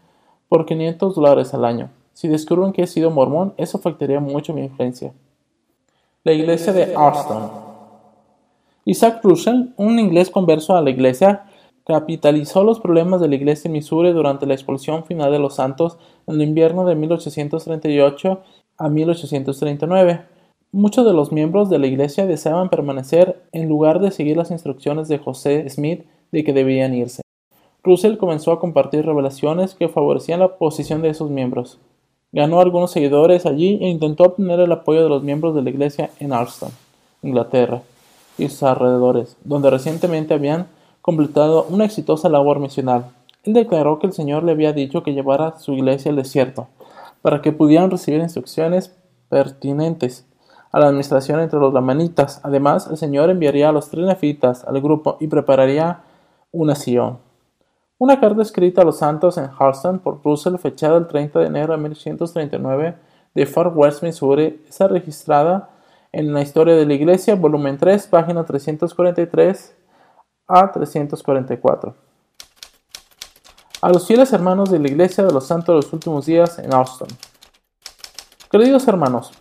por 0.47 0.65
500 0.65 1.15
dólares 1.15 1.53
al 1.53 1.65
año. 1.65 1.89
Si 2.13 2.27
descubren 2.27 2.73
que 2.73 2.83
he 2.83 2.87
sido 2.87 3.11
mormón, 3.11 3.53
eso 3.57 3.77
afectaría 3.77 4.19
mucho 4.19 4.53
mi 4.53 4.61
influencia. 4.61 5.13
La 6.23 6.33
iglesia 6.33 6.73
de 6.73 6.95
Arston. 6.95 7.49
Isaac 8.85 9.19
Russell, 9.23 9.69
un 9.77 9.99
inglés 9.99 10.29
converso 10.29 10.75
a 10.75 10.81
la 10.81 10.89
iglesia, 10.89 11.45
capitalizó 11.85 12.63
los 12.63 12.79
problemas 12.79 13.21
de 13.21 13.27
la 13.27 13.35
iglesia 13.35 13.67
en 13.67 13.73
Missouri 13.73 14.11
durante 14.11 14.45
la 14.45 14.53
expulsión 14.53 15.05
final 15.05 15.31
de 15.31 15.39
los 15.39 15.55
santos 15.55 15.97
en 16.27 16.35
el 16.35 16.41
invierno 16.41 16.85
de 16.85 16.95
1838 16.95 18.41
a 18.77 18.89
1839. 18.89 20.21
Muchos 20.71 21.05
de 21.05 21.13
los 21.13 21.31
miembros 21.31 21.69
de 21.69 21.79
la 21.79 21.87
iglesia 21.87 22.27
deseaban 22.27 22.69
permanecer 22.69 23.41
en 23.51 23.67
lugar 23.67 23.99
de 23.99 24.11
seguir 24.11 24.37
las 24.37 24.51
instrucciones 24.51 25.07
de 25.07 25.17
José 25.17 25.67
Smith 25.69 26.05
de 26.31 26.43
que 26.43 26.53
debían 26.53 26.93
irse. 26.93 27.23
Russell 27.83 28.17
comenzó 28.17 28.51
a 28.51 28.59
compartir 28.59 29.05
revelaciones 29.05 29.73
que 29.73 29.89
favorecían 29.89 30.41
la 30.41 30.57
posición 30.57 31.01
de 31.01 31.09
esos 31.09 31.31
miembros. 31.31 31.79
Ganó 32.31 32.61
algunos 32.61 32.91
seguidores 32.91 33.45
allí 33.45 33.79
e 33.81 33.87
intentó 33.87 34.25
obtener 34.25 34.59
el 34.59 34.71
apoyo 34.71 35.01
de 35.01 35.09
los 35.09 35.23
miembros 35.23 35.55
de 35.55 35.63
la 35.63 35.69
iglesia 35.71 36.11
en 36.19 36.31
Alston, 36.31 36.69
Inglaterra 37.23 37.81
y 38.37 38.49
sus 38.49 38.63
alrededores, 38.63 39.35
donde 39.43 39.69
recientemente 39.69 40.35
habían 40.35 40.67
completado 41.01 41.65
una 41.69 41.85
exitosa 41.85 42.29
labor 42.29 42.59
misional. 42.59 43.05
Él 43.43 43.53
declaró 43.53 43.97
que 43.97 44.07
el 44.07 44.13
Señor 44.13 44.43
le 44.43 44.51
había 44.51 44.73
dicho 44.73 45.01
que 45.01 45.13
llevara 45.13 45.57
su 45.57 45.73
iglesia 45.73 46.11
al 46.11 46.17
desierto, 46.17 46.67
para 47.21 47.41
que 47.41 47.51
pudieran 47.51 47.89
recibir 47.89 48.21
instrucciones 48.21 48.95
pertinentes 49.27 50.25
a 50.71 50.79
la 50.79 50.87
administración 50.87 51.39
entre 51.39 51.59
los 51.59 51.73
lamanitas. 51.73 52.41
Además, 52.43 52.87
el 52.91 52.97
Señor 52.97 53.29
enviaría 53.29 53.69
a 53.69 53.71
los 53.71 53.89
tres 53.89 54.05
nefitas 54.05 54.63
al 54.65 54.79
grupo 54.81 55.17
y 55.19 55.27
prepararía 55.27 56.01
una 56.51 56.75
Sion. 56.75 57.17
Una 58.01 58.17
carta 58.17 58.41
escrita 58.41 58.81
a 58.81 58.85
los 58.85 58.99
santos 58.99 59.37
en 59.37 59.49
Harston 59.59 59.99
por 59.99 60.23
Russell, 60.23 60.55
fechada 60.55 60.97
el 60.97 61.07
30 61.07 61.39
de 61.39 61.45
enero 61.47 61.73
de 61.73 61.79
1139 61.79 62.95
de 63.35 63.45
Fort 63.45 63.73
West, 63.75 64.03
Missouri, 64.03 64.63
está 64.69 64.87
registrada 64.87 65.71
en 66.13 66.33
la 66.33 66.41
historia 66.41 66.77
de 66.77 66.85
la 66.85 66.93
Iglesia, 66.93 67.35
volumen 67.35 67.77
3, 67.77 68.07
página 68.07 68.45
343 68.45 69.75
a 70.47 70.71
344. 70.71 71.93
A 73.81 73.89
los 73.89 74.07
fieles 74.07 74.31
hermanos 74.31 74.71
de 74.71 74.79
la 74.79 74.87
Iglesia 74.87 75.25
de 75.25 75.33
los 75.33 75.45
Santos 75.45 75.67
de 75.67 75.81
los 75.81 75.91
Últimos 75.91 76.25
Días 76.25 76.57
en 76.57 76.73
Austin. 76.73 77.09
Queridos 78.49 78.87
hermanos, 78.87 79.33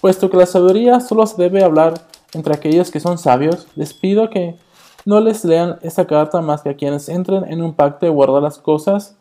puesto 0.00 0.28
que 0.28 0.38
la 0.38 0.46
sabiduría 0.46 0.98
solo 0.98 1.24
se 1.24 1.40
debe 1.40 1.62
hablar 1.62 1.94
entre 2.32 2.52
aquellos 2.52 2.90
que 2.90 2.98
son 2.98 3.16
sabios, 3.16 3.68
les 3.76 3.94
pido 3.94 4.28
que 4.28 4.58
no 5.04 5.20
les 5.20 5.44
lean 5.44 5.78
esta 5.82 6.06
carta 6.06 6.40
más 6.40 6.62
que 6.62 6.70
a 6.70 6.76
quienes 6.76 7.08
entren 7.08 7.44
en 7.50 7.62
un 7.62 7.74
pacto 7.74 8.06
de 8.06 8.12
guardar 8.12 8.42
las 8.42 8.58
cosas 8.58 9.16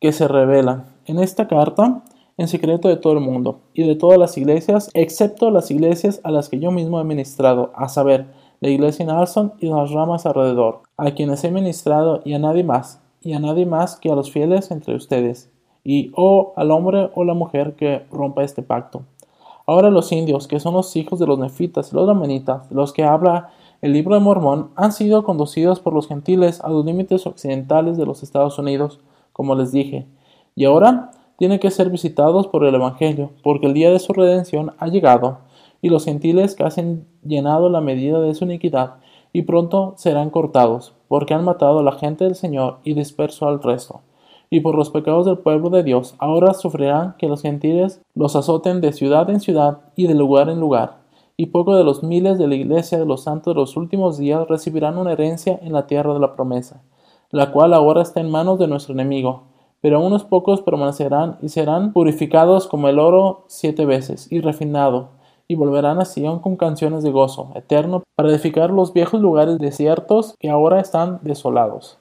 que 0.00 0.12
se 0.12 0.28
revelan. 0.28 0.86
En 1.06 1.18
esta 1.18 1.48
carta 1.48 2.02
en 2.38 2.46
secreto 2.46 2.88
de 2.88 2.96
todo 2.96 3.12
el 3.12 3.20
mundo 3.20 3.60
y 3.74 3.86
de 3.86 3.96
todas 3.96 4.16
las 4.16 4.38
iglesias, 4.38 4.90
excepto 4.94 5.50
las 5.50 5.70
iglesias 5.70 6.20
a 6.22 6.30
las 6.30 6.48
que 6.48 6.60
yo 6.60 6.70
mismo 6.70 7.00
he 7.00 7.04
ministrado, 7.04 7.72
a 7.74 7.88
saber, 7.88 8.26
la 8.60 8.70
iglesia 8.70 9.04
en 9.04 9.10
Alson 9.10 9.52
y 9.60 9.66
las 9.68 9.90
ramas 9.90 10.24
alrededor, 10.24 10.82
a 10.96 11.10
quienes 11.12 11.44
he 11.44 11.50
ministrado 11.50 12.22
y 12.24 12.34
a 12.34 12.38
nadie 12.38 12.64
más, 12.64 13.00
y 13.20 13.32
a 13.32 13.40
nadie 13.40 13.66
más 13.66 13.96
que 13.96 14.10
a 14.10 14.14
los 14.14 14.30
fieles 14.30 14.70
entre 14.70 14.94
ustedes, 14.94 15.50
y 15.84 16.10
o 16.14 16.14
oh, 16.16 16.52
al 16.56 16.70
hombre 16.70 17.10
o 17.14 17.24
la 17.24 17.34
mujer 17.34 17.74
que 17.74 18.06
rompa 18.10 18.42
este 18.42 18.62
pacto. 18.62 19.02
Ahora 19.66 19.90
los 19.90 20.10
indios, 20.12 20.48
que 20.48 20.60
son 20.60 20.74
los 20.74 20.96
hijos 20.96 21.18
de 21.18 21.26
los 21.26 21.38
nefitas 21.38 21.92
y 21.92 21.96
los 21.96 22.06
lamanitas, 22.06 22.70
los 22.70 22.92
que 22.92 23.04
habla 23.04 23.50
el 23.80 23.92
libro 23.92 24.14
de 24.14 24.20
Mormón, 24.20 24.70
han 24.74 24.92
sido 24.92 25.22
conducidos 25.22 25.78
por 25.78 25.92
los 25.92 26.08
gentiles 26.08 26.60
a 26.62 26.68
los 26.68 26.84
límites 26.84 27.26
occidentales 27.26 27.96
de 27.96 28.06
los 28.06 28.22
Estados 28.24 28.58
Unidos, 28.58 28.98
como 29.32 29.54
les 29.54 29.70
dije, 29.70 30.06
y 30.56 30.64
ahora 30.64 31.12
tienen 31.36 31.60
que 31.60 31.70
ser 31.70 31.88
visitados 31.88 32.48
por 32.48 32.64
el 32.64 32.74
Evangelio, 32.74 33.30
porque 33.44 33.68
el 33.68 33.74
día 33.74 33.92
de 33.92 34.00
su 34.00 34.12
redención 34.12 34.72
ha 34.78 34.88
llegado, 34.88 35.38
y 35.80 35.90
los 35.90 36.04
gentiles 36.04 36.56
que 36.56 36.64
han 36.64 37.04
llenado 37.22 37.68
la 37.68 37.80
medida 37.80 38.20
de 38.20 38.34
su 38.34 38.44
iniquidad, 38.44 38.96
y 39.32 39.42
pronto 39.42 39.94
serán 39.96 40.30
cortados, 40.30 40.94
porque 41.06 41.34
han 41.34 41.44
matado 41.44 41.78
a 41.78 41.82
la 41.84 41.92
gente 41.92 42.24
del 42.24 42.34
Señor 42.34 42.78
y 42.82 42.94
disperso 42.94 43.46
al 43.46 43.62
resto. 43.62 44.00
Y 44.50 44.60
por 44.60 44.74
los 44.74 44.90
pecados 44.90 45.26
del 45.26 45.38
pueblo 45.38 45.70
de 45.70 45.84
Dios, 45.84 46.16
ahora 46.18 46.54
sufrirán 46.54 47.14
que 47.18 47.28
los 47.28 47.42
gentiles 47.42 48.00
los 48.16 48.34
azoten 48.34 48.80
de 48.80 48.92
ciudad 48.92 49.30
en 49.30 49.38
ciudad 49.38 49.82
y 49.94 50.08
de 50.08 50.14
lugar 50.14 50.48
en 50.48 50.58
lugar. 50.58 50.97
Y 51.40 51.46
poco 51.46 51.76
de 51.76 51.84
los 51.84 52.02
miles 52.02 52.36
de 52.36 52.48
la 52.48 52.56
iglesia 52.56 52.98
de 52.98 53.06
los 53.06 53.22
santos 53.22 53.54
de 53.54 53.60
los 53.60 53.76
últimos 53.76 54.18
días 54.18 54.48
recibirán 54.48 54.98
una 54.98 55.12
herencia 55.12 55.56
en 55.62 55.72
la 55.72 55.86
tierra 55.86 56.12
de 56.12 56.18
la 56.18 56.34
promesa, 56.34 56.82
la 57.30 57.52
cual 57.52 57.74
ahora 57.74 58.02
está 58.02 58.18
en 58.18 58.28
manos 58.28 58.58
de 58.58 58.66
nuestro 58.66 58.92
enemigo, 58.92 59.44
pero 59.80 60.04
unos 60.04 60.24
pocos 60.24 60.62
permanecerán 60.62 61.38
y 61.40 61.50
serán 61.50 61.92
purificados 61.92 62.66
como 62.66 62.88
el 62.88 62.98
oro 62.98 63.44
siete 63.46 63.86
veces 63.86 64.26
y 64.32 64.40
refinado, 64.40 65.10
y 65.46 65.54
volverán 65.54 66.00
a 66.00 66.06
Sion 66.06 66.40
con 66.40 66.56
canciones 66.56 67.04
de 67.04 67.12
gozo 67.12 67.52
eterno 67.54 68.02
para 68.16 68.30
edificar 68.30 68.70
los 68.70 68.92
viejos 68.92 69.20
lugares 69.20 69.58
desiertos 69.58 70.34
que 70.40 70.50
ahora 70.50 70.80
están 70.80 71.20
desolados. 71.22 71.98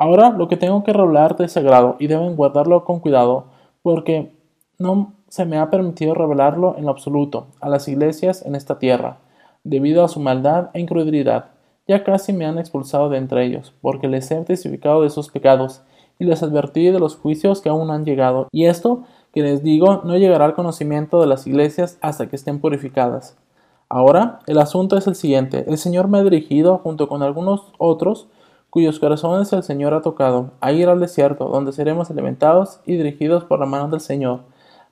Ahora 0.00 0.30
lo 0.30 0.48
que 0.48 0.56
tengo 0.56 0.82
que 0.82 0.92
revelar 0.92 1.36
de 1.36 1.46
sagrado 1.46 1.94
y 2.00 2.08
deben 2.08 2.34
guardarlo 2.34 2.84
con 2.84 2.98
cuidado, 2.98 3.44
porque 3.82 4.36
no 4.80 5.12
se 5.28 5.44
me 5.44 5.58
ha 5.58 5.70
permitido 5.70 6.14
revelarlo 6.14 6.76
en 6.78 6.84
lo 6.84 6.90
absoluto 6.90 7.48
a 7.60 7.68
las 7.68 7.88
iglesias 7.88 8.44
en 8.44 8.54
esta 8.54 8.78
tierra, 8.78 9.18
debido 9.64 10.04
a 10.04 10.08
su 10.08 10.20
maldad 10.20 10.70
e 10.74 10.80
incredulidad. 10.80 11.46
Ya 11.86 12.04
casi 12.04 12.32
me 12.32 12.46
han 12.46 12.58
expulsado 12.58 13.08
de 13.08 13.18
entre 13.18 13.44
ellos, 13.44 13.74
porque 13.80 14.08
les 14.08 14.30
he 14.30 14.36
testificado 14.44 15.02
de 15.02 15.10
sus 15.10 15.30
pecados 15.30 15.82
y 16.18 16.24
les 16.24 16.42
advertí 16.42 16.90
de 16.90 16.98
los 16.98 17.16
juicios 17.16 17.60
que 17.60 17.68
aún 17.68 17.90
han 17.90 18.04
llegado, 18.04 18.48
y 18.52 18.66
esto 18.66 19.04
que 19.32 19.42
les 19.42 19.62
digo 19.62 20.02
no 20.04 20.16
llegará 20.16 20.46
al 20.46 20.54
conocimiento 20.54 21.20
de 21.20 21.26
las 21.26 21.46
iglesias 21.46 21.98
hasta 22.00 22.28
que 22.28 22.36
estén 22.36 22.60
purificadas. 22.60 23.36
Ahora, 23.90 24.40
el 24.46 24.58
asunto 24.58 24.98
es 24.98 25.06
el 25.06 25.14
siguiente. 25.14 25.64
El 25.66 25.78
Señor 25.78 26.08
me 26.08 26.18
ha 26.18 26.22
dirigido, 26.22 26.78
junto 26.78 27.08
con 27.08 27.22
algunos 27.22 27.72
otros, 27.78 28.28
cuyos 28.68 28.98
corazones 28.98 29.50
el 29.54 29.62
Señor 29.62 29.94
ha 29.94 30.02
tocado, 30.02 30.50
a 30.60 30.72
ir 30.72 30.88
al 30.88 31.00
desierto, 31.00 31.48
donde 31.48 31.72
seremos 31.72 32.10
alimentados 32.10 32.80
y 32.84 32.96
dirigidos 32.96 33.44
por 33.44 33.60
la 33.60 33.66
mano 33.66 33.88
del 33.88 34.00
Señor, 34.00 34.40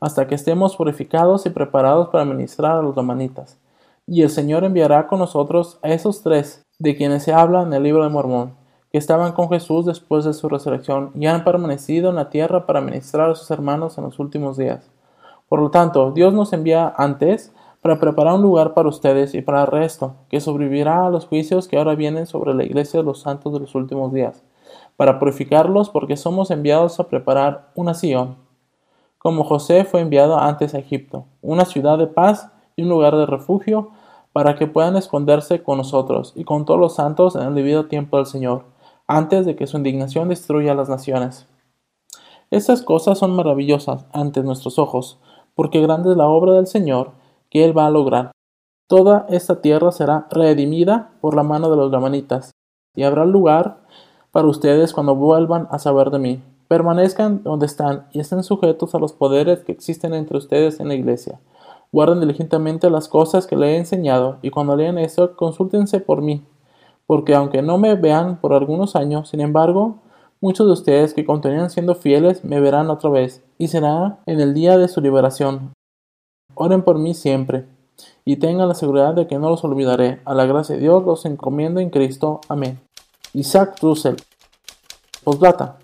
hasta 0.01 0.27
que 0.27 0.35
estemos 0.35 0.77
purificados 0.77 1.47
y 1.47 1.51
preparados 1.51 2.09
para 2.09 2.25
ministrar 2.25 2.79
a 2.79 2.83
los 2.83 2.95
domanitas. 2.95 3.59
Y 4.07 4.23
el 4.23 4.31
Señor 4.31 4.65
enviará 4.65 5.07
con 5.07 5.19
nosotros 5.19 5.79
a 5.83 5.89
esos 5.89 6.23
tres, 6.23 6.65
de 6.79 6.97
quienes 6.97 7.23
se 7.23 7.33
habla 7.33 7.63
en 7.63 7.73
el 7.73 7.83
libro 7.83 8.05
de 8.05 8.11
Mormón, 8.11 8.55
que 8.93 8.99
estaban 8.99 9.33
con 9.33 9.49
Jesús 9.49 9.87
después 9.87 10.25
de 10.25 10.35
su 10.35 10.49
resurrección 10.49 11.11
y 11.15 11.27
han 11.27 11.45
permanecido 11.45 12.11
en 12.11 12.17
la 12.17 12.31
tierra 12.31 12.67
para 12.67 12.81
ministrar 12.81 13.31
a 13.31 13.35
sus 13.35 13.51
hermanos 13.51 13.99
en 13.99 14.05
los 14.05 14.19
últimos 14.19 14.57
días. 14.57 14.91
Por 15.49 15.61
lo 15.61 15.71
tanto, 15.71 16.13
Dios 16.13 16.35
nos 16.35 16.53
envía 16.53 16.93
antes 16.97 17.53
para 17.81 18.01
preparar 18.01 18.35
un 18.35 18.43
lugar 18.43 18.75
para 18.75 18.89
ustedes 18.89 19.35
y 19.35 19.43
para 19.43 19.63
el 19.63 19.69
resto, 19.69 20.15
que 20.29 20.41
sobrevivirá 20.41 21.07
a 21.07 21.11
los 21.11 21.27
juicios 21.27 21.69
que 21.69 21.77
ahora 21.79 21.95
vienen 21.95 22.27
sobre 22.27 22.53
la 22.53 22.65
iglesia 22.65 23.01
de 23.01 23.07
los 23.07 23.21
santos 23.21 23.53
de 23.53 23.61
los 23.61 23.75
últimos 23.75 24.13
días, 24.13 24.43
para 24.97 25.19
purificarlos 25.19 25.89
porque 25.91 26.17
somos 26.17 26.51
enviados 26.51 26.99
a 26.99 27.09
preparar 27.09 27.69
una 27.77 27.95
Sion, 27.95 28.37
como 29.27 29.43
José 29.43 29.85
fue 29.85 30.03
enviado 30.03 30.39
antes 30.39 30.73
a 30.73 30.79
Egipto, 30.79 31.25
una 31.43 31.65
ciudad 31.65 31.99
de 31.99 32.07
paz 32.07 32.53
y 32.77 32.83
un 32.83 32.91
lugar 32.91 33.17
de 33.17 33.27
refugio 33.27 33.91
para 34.33 34.55
que 34.55 34.69
puedan 34.69 34.95
esconderse 34.95 35.65
con 35.65 35.79
nosotros 35.79 36.33
y 36.37 36.45
con 36.45 36.65
todos 36.65 36.79
los 36.79 36.95
santos 36.95 37.35
en 37.35 37.43
el 37.43 37.57
debido 37.57 37.87
tiempo 37.87 38.19
del 38.19 38.27
Señor 38.27 38.67
antes 39.09 39.45
de 39.45 39.57
que 39.57 39.67
su 39.67 39.79
indignación 39.79 40.29
destruya 40.29 40.77
las 40.77 40.89
naciones. 40.89 41.49
Estas 42.53 42.83
cosas 42.83 43.19
son 43.19 43.35
maravillosas 43.35 44.07
ante 44.13 44.45
nuestros 44.45 44.79
ojos, 44.79 45.19
porque 45.57 45.81
grande 45.81 46.13
es 46.13 46.17
la 46.17 46.29
obra 46.29 46.53
del 46.53 46.69
Señor 46.69 47.11
que 47.51 47.65
Él 47.65 47.77
va 47.77 47.87
a 47.87 47.91
lograr. 47.91 48.31
Toda 48.87 49.27
esta 49.29 49.61
tierra 49.61 49.91
será 49.91 50.29
redimida 50.31 51.11
por 51.21 51.35
la 51.35 51.43
mano 51.43 51.69
de 51.69 51.79
los 51.79 51.91
lamanitas, 51.91 52.53
y 52.95 53.03
habrá 53.03 53.25
lugar 53.25 53.79
para 54.31 54.47
ustedes 54.47 54.93
cuando 54.93 55.17
vuelvan 55.17 55.67
a 55.73 55.81
saber 55.81 56.11
de 56.11 56.19
mí. 56.21 56.43
Permanezcan 56.69 57.43
donde 57.43 57.67
están 57.67 58.07
y 58.13 58.21
estén 58.21 58.43
sujetos 58.43 58.95
a 58.95 58.99
los 58.99 59.13
poderes 59.13 59.61
que 59.61 59.73
existen 59.73 60.15
entre 60.15 60.39
ustedes 60.39 60.81
en 60.81 60.89
la 60.89 60.95
iglesia. 60.95 61.41
Guarden 61.93 62.21
diligentemente 62.21 62.91
las 62.91 63.09
cosas 63.09 63.47
que 63.47 63.57
le 63.57 63.75
he 63.75 63.77
enseñado, 63.77 64.39
y 64.43 64.51
cuando 64.51 64.77
lean 64.77 64.99
esto, 64.99 65.37
consúltense 65.37 66.01
por 66.01 66.23
mí, 66.23 66.45
porque 67.07 67.35
aunque 67.35 67.63
no 67.63 67.79
me 67.79 67.95
vean 67.95 68.41
por 68.41 68.53
algunos 68.53 68.97
años, 68.97 69.29
sin 69.29 69.41
embargo, 69.41 70.01
Muchos 70.39 70.67
de 70.67 70.75
ustedes 70.75 71.15
que 71.15 71.25
continúan 71.25 71.71
siendo 71.71 71.95
fieles 71.95 72.45
me 72.45 72.61
verán 72.61 72.91
otra 72.91 73.09
vez, 73.09 73.43
y 73.57 73.69
será 73.69 74.19
en 74.27 74.39
el 74.39 74.53
día 74.53 74.77
de 74.77 74.87
su 74.87 75.01
liberación. 75.01 75.73
Oren 76.55 76.83
por 76.83 76.99
mí 76.99 77.15
siempre, 77.15 77.67
y 78.27 78.37
tengan 78.37 78.69
la 78.69 78.75
seguridad 78.75 79.15
de 79.15 79.27
que 79.27 79.39
no 79.39 79.49
los 79.49 79.65
olvidaré. 79.65 80.21
A 80.27 80.35
la 80.35 80.45
gracia 80.45 80.75
de 80.75 80.83
Dios 80.83 81.03
los 81.05 81.25
encomiendo 81.25 81.81
en 81.81 81.89
Cristo. 81.89 82.43
Amén. 82.49 82.79
Isaac 83.33 83.79
Russell. 83.81 84.17
Postdata. 85.25 85.79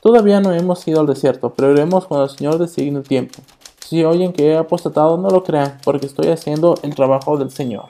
Todavía 0.00 0.40
no 0.40 0.52
hemos 0.52 0.86
ido 0.86 1.00
al 1.00 1.06
desierto, 1.06 1.54
pero 1.54 1.72
iremos 1.72 2.06
cuando 2.06 2.24
el 2.24 2.30
Señor 2.30 2.58
designe 2.58 2.98
el 2.98 3.04
tiempo. 3.04 3.38
Si 3.84 4.04
oyen 4.04 4.32
que 4.32 4.48
he 4.48 4.56
apostatado, 4.56 5.16
no 5.16 5.30
lo 5.30 5.44
crean, 5.44 5.78
porque 5.84 6.06
estoy 6.06 6.28
haciendo 6.28 6.74
el 6.82 6.94
trabajo 6.94 7.36
del 7.38 7.50
Señor. 7.50 7.86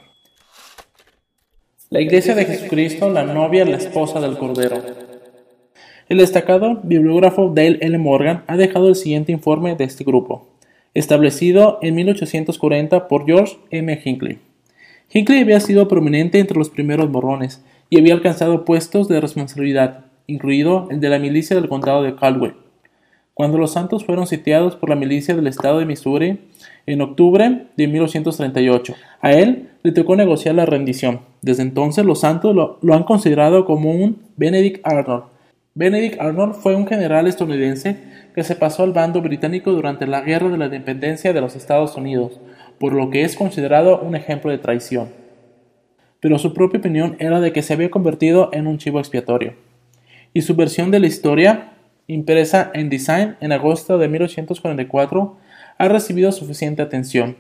La 1.89 2.01
Iglesia 2.01 2.35
de 2.35 2.45
Jesucristo, 2.45 3.09
la 3.11 3.23
novia, 3.23 3.65
la 3.65 3.77
esposa 3.77 4.21
del 4.21 4.37
Cordero. 4.37 4.83
El 6.09 6.19
destacado 6.19 6.81
bibliógrafo 6.83 7.53
Dale 7.55 7.79
L. 7.81 7.99
Morgan 7.99 8.45
ha 8.47 8.57
dejado 8.57 8.89
el 8.89 8.97
siguiente 8.97 9.33
informe 9.33 9.75
de 9.75 9.85
este 9.85 10.05
grupo, 10.05 10.49
establecido 10.95 11.79
en 11.83 11.95
1840 11.95 13.09
por 13.09 13.27
George 13.27 13.59
M. 13.71 14.01
Hinckley. 14.05 14.39
Hinckley 15.13 15.41
había 15.41 15.61
sido 15.61 15.89
prominente 15.89 16.39
entre 16.39 16.59
los 16.59 16.71
primeros 16.71 17.09
morrones 17.09 17.63
y 17.89 17.99
había 17.99 18.15
alcanzado 18.15 18.65
puestos 18.65 19.09
de 19.09 19.21
responsabilidad, 19.21 20.06
incluido 20.27 20.89
el 20.91 21.01
de 21.01 21.09
la 21.09 21.19
milicia 21.19 21.57
del 21.57 21.69
condado 21.69 22.03
de 22.03 22.15
Caldwell. 22.15 22.55
Cuando 23.35 23.59
los 23.59 23.73
santos 23.73 24.05
fueron 24.05 24.27
sitiados 24.27 24.77
por 24.77 24.89
la 24.89 24.97
milicia 24.97 25.35
del 25.35 25.47
estado 25.47 25.79
de 25.79 25.87
Missouri 25.87 26.41
en 26.87 27.01
octubre 27.03 27.67
de 27.77 27.87
1838, 27.87 28.95
a 29.21 29.33
él 29.33 29.69
le 29.83 29.93
tocó 29.93 30.17
negociar 30.17 30.55
la 30.55 30.67
rendición. 30.67 31.21
Desde 31.43 31.63
entonces 31.63 32.05
los 32.05 32.21
santos 32.21 32.55
lo, 32.55 32.79
lo 32.81 32.95
han 32.95 33.05
considerado 33.05 33.65
como 33.65 33.91
un 33.91 34.23
Benedict 34.37 34.81
Arnold, 34.87 35.25
Benedict 35.77 36.19
Arnold 36.19 36.55
fue 36.55 36.75
un 36.75 36.87
general 36.87 37.27
estadounidense 37.27 37.99
que 38.35 38.43
se 38.45 38.57
pasó 38.57 38.83
al 38.83 38.95
bando 38.95 39.21
británico 39.21 39.73
durante 39.73 40.07
la 40.07 40.23
Guerra 40.23 40.49
de 40.49 40.57
la 40.57 40.65
Independencia 40.65 41.35
de 41.35 41.41
los 41.43 41.55
Estados 41.55 41.97
Unidos, 41.97 42.41
por 42.81 42.95
lo 42.95 43.11
que 43.11 43.25
es 43.25 43.37
considerado 43.37 44.01
un 44.01 44.17
ejemplo 44.17 44.51
de 44.51 44.57
traición. 44.57 45.11
Pero 46.19 46.39
su 46.39 46.55
propia 46.55 46.81
opinión 46.81 47.17
era 47.19 47.41
de 47.41 47.53
que 47.53 47.61
se 47.61 47.75
había 47.75 47.91
convertido 47.91 48.49
en 48.55 48.67
un 48.67 48.79
chivo 48.79 49.01
expiatorio. 49.01 49.53
Y 50.37 50.43
su 50.43 50.55
versión 50.55 50.91
de 50.91 51.01
la 51.01 51.07
historia, 51.07 51.73
impresa 52.07 52.71
en 52.75 52.91
Design 52.91 53.37
en 53.41 53.53
agosto 53.53 53.97
de 53.97 54.07
1844, 54.07 55.39
ha 55.79 55.89
recibido 55.89 56.31
suficiente 56.31 56.83
atención. 56.83 57.39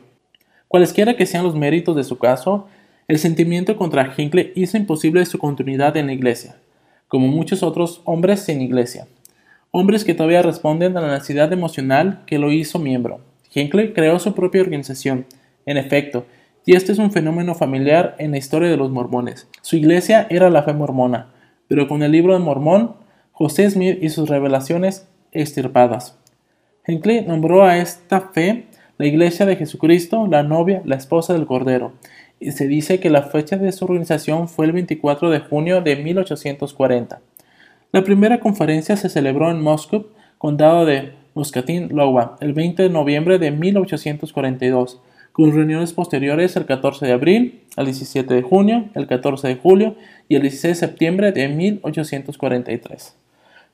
Cualesquiera 0.67 1.15
que 1.15 1.27
sean 1.27 1.45
los 1.45 1.55
méritos 1.55 1.95
de 1.95 2.05
su 2.05 2.17
caso, 2.17 2.69
el 3.07 3.19
sentimiento 3.19 3.77
contra 3.77 4.15
Hinckley 4.17 4.53
hizo 4.55 4.79
imposible 4.79 5.27
su 5.27 5.39
continuidad 5.39 5.95
en 5.99 6.07
la 6.07 6.15
iglesia 6.15 6.57
como 7.09 7.29
muchos 7.29 7.63
otros 7.63 8.01
hombres 8.07 8.41
sin 8.41 8.63
iglesia. 8.63 9.07
Hombres 9.73 10.03
que 10.03 10.15
todavía 10.15 10.41
responden 10.41 10.97
a 10.97 11.03
la 11.03 11.13
necesidad 11.13 11.53
emocional 11.53 12.23
que 12.27 12.39
lo 12.39 12.51
hizo 12.51 12.79
miembro. 12.79 13.21
Hinckley 13.55 13.93
creó 13.93 14.19
su 14.19 14.35
propia 14.35 14.63
organización, 14.63 15.27
en 15.67 15.77
efecto, 15.77 16.25
y 16.65 16.77
este 16.77 16.93
es 16.93 16.99
un 16.99 17.13
fenómeno 17.13 17.55
familiar 17.55 18.17
en 18.19 18.31
la 18.31 18.39
historia 18.39 18.71
de 18.71 18.79
los 18.79 18.91
mormones. 18.91 19.49
Su 19.61 19.77
iglesia 19.77 20.27
era 20.31 20.49
la 20.49 20.63
fe 20.63 20.73
mormona, 20.73 21.36
pero 21.69 21.89
con 21.89 22.03
el 22.03 22.13
libro 22.13 22.33
de 22.33 22.39
Mormón, 22.39 22.95
José 23.33 23.69
Smith 23.71 23.99
y 24.01 24.09
sus 24.09 24.29
revelaciones 24.29 25.09
extirpadas. 25.33 26.19
Hinckley 26.87 27.23
nombró 27.23 27.65
a 27.65 27.79
esta 27.79 28.21
fe 28.21 28.67
la 28.99 29.07
iglesia 29.07 29.45
de 29.45 29.57
Jesucristo, 29.57 30.27
la 30.27 30.43
novia, 30.43 30.83
la 30.85 30.97
esposa 30.97 31.33
del 31.33 31.47
Cordero, 31.47 31.93
y 32.41 32.53
se 32.53 32.67
dice 32.67 33.01
que 33.01 33.11
la 33.11 33.23
fecha 33.23 33.57
de 33.57 33.73
su 33.73 33.85
organización 33.85 34.49
fue 34.49 34.67
el 34.67 34.73
24 34.73 35.31
de 35.31 35.41
junio 35.41 35.81
de 35.83 35.97
1840. 35.97 37.21
La 37.93 38.05
primera 38.05 38.41
conferencia 38.41 38.97
se 38.97 39.09
celebró 39.09 39.51
en 39.51 39.63
Moscow, 39.63 40.07
condado 40.39 40.85
de 40.85 41.13
Muscatin, 41.35 41.91
Iowa, 41.91 42.37
el 42.41 42.53
20 42.53 42.85
de 42.85 42.91
noviembre 42.91 43.39
de 43.39 43.51
1842, 43.51 45.01
con 45.37 45.53
reuniones 45.53 45.93
posteriores 45.93 46.57
el 46.57 46.65
14 46.65 47.05
de 47.05 47.13
abril, 47.13 47.61
el 47.77 47.85
17 47.85 48.33
de 48.33 48.41
junio, 48.41 48.87
el 48.95 49.07
14 49.07 49.49
de 49.49 49.57
julio 49.57 49.95
y 50.31 50.37
el 50.37 50.41
16 50.41 50.81
de 50.81 50.87
septiembre 50.87 51.31
de 51.31 51.47
1843. 51.49 53.15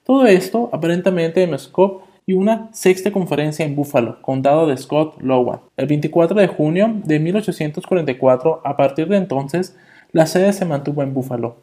Todo 0.03 0.27
esto 0.27 0.71
aparentemente 0.73 1.41
en 1.41 1.53
Moscú 1.53 2.01
y 2.27 2.33
una 2.33 2.69
sexta 2.73 3.13
conferencia 3.13 3.65
en 3.65 3.77
Buffalo, 3.77 4.21
condado 4.23 4.67
de 4.67 4.77
Scott 4.77 5.23
Lowan. 5.23 5.61
El 5.77 5.87
24 5.87 6.41
de 6.41 6.49
junio 6.49 6.97
de 7.05 7.21
1844, 7.21 8.63
a 8.65 8.77
partir 8.77 9.07
de 9.07 9.19
entonces, 9.19 9.77
la 10.11 10.27
sede 10.27 10.53
se 10.53 10.65
mantuvo 10.65 11.05
en 11.05 11.15
Buffalo. 11.15 11.59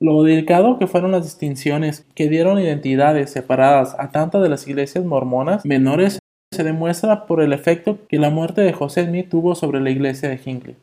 Lo 0.00 0.22
delicado 0.22 0.78
que 0.78 0.86
fueron 0.86 1.12
las 1.12 1.24
distinciones 1.24 2.06
que 2.14 2.30
dieron 2.30 2.58
identidades 2.58 3.30
separadas 3.30 3.96
a 3.98 4.10
tantas 4.12 4.42
de 4.42 4.48
las 4.48 4.66
iglesias 4.66 5.04
mormonas 5.04 5.66
menores 5.66 6.20
se 6.54 6.64
demuestra 6.64 7.26
por 7.26 7.42
el 7.42 7.52
efecto 7.52 7.98
que 8.08 8.18
la 8.18 8.30
muerte 8.30 8.62
de 8.62 8.72
José 8.72 9.04
Smith 9.04 9.28
tuvo 9.28 9.54
sobre 9.54 9.80
la 9.80 9.90
iglesia 9.90 10.28
de 10.28 10.40
Hinckley. 10.42 10.76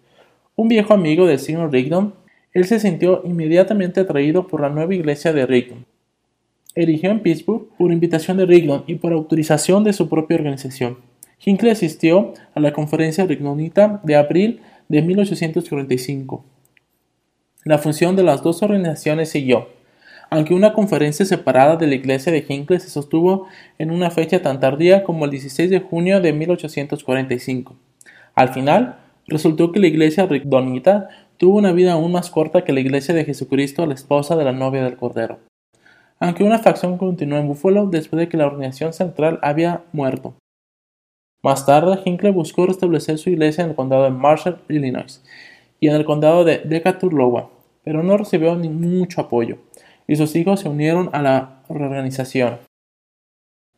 Un 0.56 0.68
viejo 0.68 0.94
amigo 0.94 1.26
del 1.26 1.40
señor 1.40 1.72
Rigdon, 1.72 2.14
él 2.54 2.66
se 2.66 2.80
sintió 2.80 3.22
inmediatamente 3.26 4.02
atraído 4.02 4.48
por 4.48 4.62
la 4.62 4.70
nueva 4.70 4.94
iglesia 4.94 5.34
de 5.34 5.46
Rigdon, 5.46 5.86
erigió 6.76 7.10
en 7.10 7.22
Pittsburgh 7.22 7.68
por 7.78 7.92
invitación 7.92 8.38
de 8.38 8.46
Rigdon 8.46 8.84
y 8.88 8.96
por 8.96 9.14
autorización 9.14 9.84
de 9.84 9.94
su 9.94 10.08
propia 10.10 10.38
organización. 10.38 10.98
Hinckley 11.44 11.72
asistió 11.72 12.34
a 12.54 12.60
la 12.60 12.74
conferencia 12.74 13.26
rignonita 13.26 14.00
de 14.04 14.16
abril 14.16 14.62
de 14.88 15.02
1845. 15.02 16.46
La 17.64 17.78
función 17.78 18.16
de 18.16 18.24
las 18.24 18.44
dos 18.44 18.62
organizaciones 18.62 19.30
siguió, 19.30 19.70
aunque 20.32 20.56
una 20.56 20.74
conferencia 20.74 21.26
separada 21.26 21.76
de 21.76 21.86
la 21.86 21.94
iglesia 21.94 22.32
de 22.32 22.44
Hinckley 22.48 22.80
se 22.80 22.89
sostuvo 22.89 23.48
en 23.78 23.91
una 23.91 24.10
fecha 24.10 24.41
tan 24.41 24.60
tardía 24.60 25.04
como 25.04 25.26
el 25.26 25.32
16 25.32 25.70
de 25.70 25.82
junio 25.82 26.20
de 26.22 26.34
1845. 26.34 27.76
Al 28.34 28.50
final, 28.50 28.98
resultó 29.28 29.72
que 29.72 29.80
la 29.80 29.88
iglesia 29.88 30.26
rignonita 30.26 31.10
tuvo 31.38 31.60
una 31.60 31.72
vida 31.72 31.94
aún 31.94 32.12
más 32.12 32.32
corta 32.32 32.63
que 32.63 32.74
la 32.74 32.80
iglesia 32.80 33.13
de 33.13 33.26
Jesucristo, 33.26 33.86
la 33.86 33.94
esposa 33.94 34.36
de 34.36 34.46
la 34.46 34.52
novia 34.52 34.84
del 34.84 34.98
Cordero 34.98 35.38
aunque 36.22 36.44
una 36.44 36.60
facción 36.60 37.00
continuó 37.00 37.39
en 37.39 37.48
Buffalo 37.48 37.88
después 37.88 38.20
de 38.20 38.30
que 38.30 38.38
la 38.38 38.46
organización 38.46 38.94
central 38.94 39.39
había 39.41 39.84
muerto. 39.91 40.36
Más 41.41 41.65
tarde, 41.65 42.00
Hinckley 42.06 42.32
buscó 42.32 42.67
restablecer 42.67 43.17
su 43.17 43.32
iglesia 43.32 43.63
en 43.63 43.72
el 43.72 43.76
condado 43.76 44.04
de 44.04 44.12
Marshall, 44.12 44.62
Illinois, 44.70 45.24
y 45.80 45.88
en 45.88 45.96
el 45.96 46.06
condado 46.06 46.44
de 46.44 46.60
Decatur, 46.60 47.12
Iowa, 47.12 47.50
pero 47.84 48.04
no 48.04 48.17
recibió 48.17 48.56
ni 48.56 48.70
mucho 48.70 49.20
apoyo, 49.20 49.58
y 50.12 50.17
sus 50.17 50.36
hijos 50.36 50.60
se 50.60 50.67
unieron 50.67 51.10
a 51.13 51.21
la 51.21 51.63
reorganización. 51.69 52.58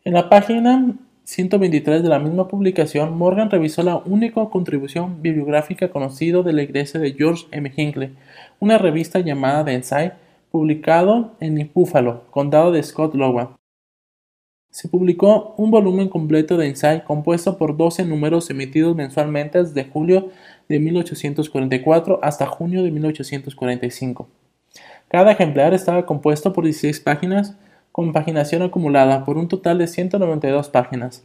En 0.04 0.14
la 0.14 0.30
página 0.32 0.96
123 1.26 2.02
de 2.02 2.10
la 2.10 2.18
misma 2.18 2.48
publicación, 2.48 3.16
Morgan 3.16 3.52
revisó 3.52 3.84
la 3.84 3.98
única 3.98 4.44
contribución 4.50 5.22
bibliográfica 5.22 5.92
conocida 5.92 6.42
de 6.42 6.54
la 6.54 6.64
iglesia 6.64 7.00
de 7.00 7.14
George 7.14 7.46
M. 7.52 7.72
Hinckley, 7.78 8.16
una 8.60 8.80
revista 8.80 9.20
llamada 9.20 9.64
The 9.66 9.74
Insight 9.76 10.14
publicado 10.50 11.36
en 11.40 11.70
Buffalo, 11.72 12.24
condado 12.32 12.72
de 12.72 12.82
Scott 12.82 13.14
Lowa. 13.14 13.56
Se 14.72 14.90
publicó 14.90 15.54
un 15.60 15.70
volumen 15.70 16.10
completo 16.10 16.58
de 16.58 16.68
Insight 16.68 17.04
compuesto 17.04 17.60
por 17.60 17.78
12 17.78 18.06
números 18.06 18.50
emitidos 18.50 18.96
mensualmente 18.96 19.60
desde 19.60 19.86
julio 19.86 20.30
de 20.68 20.80
1844 20.80 22.22
hasta 22.24 22.48
junio 22.48 22.82
de 22.82 22.90
1845. 22.90 24.28
Cada 25.14 25.34
ejemplar 25.34 25.76
estaba 25.76 26.08
compuesto 26.08 26.54
por 26.54 26.64
16 26.64 27.00
páginas 27.02 27.56
con 27.92 28.14
paginación 28.14 28.64
acumulada 28.64 29.26
por 29.26 29.38
un 29.38 29.48
total 29.48 29.78
de 29.78 29.86
192 29.86 30.70
páginas. 30.70 31.24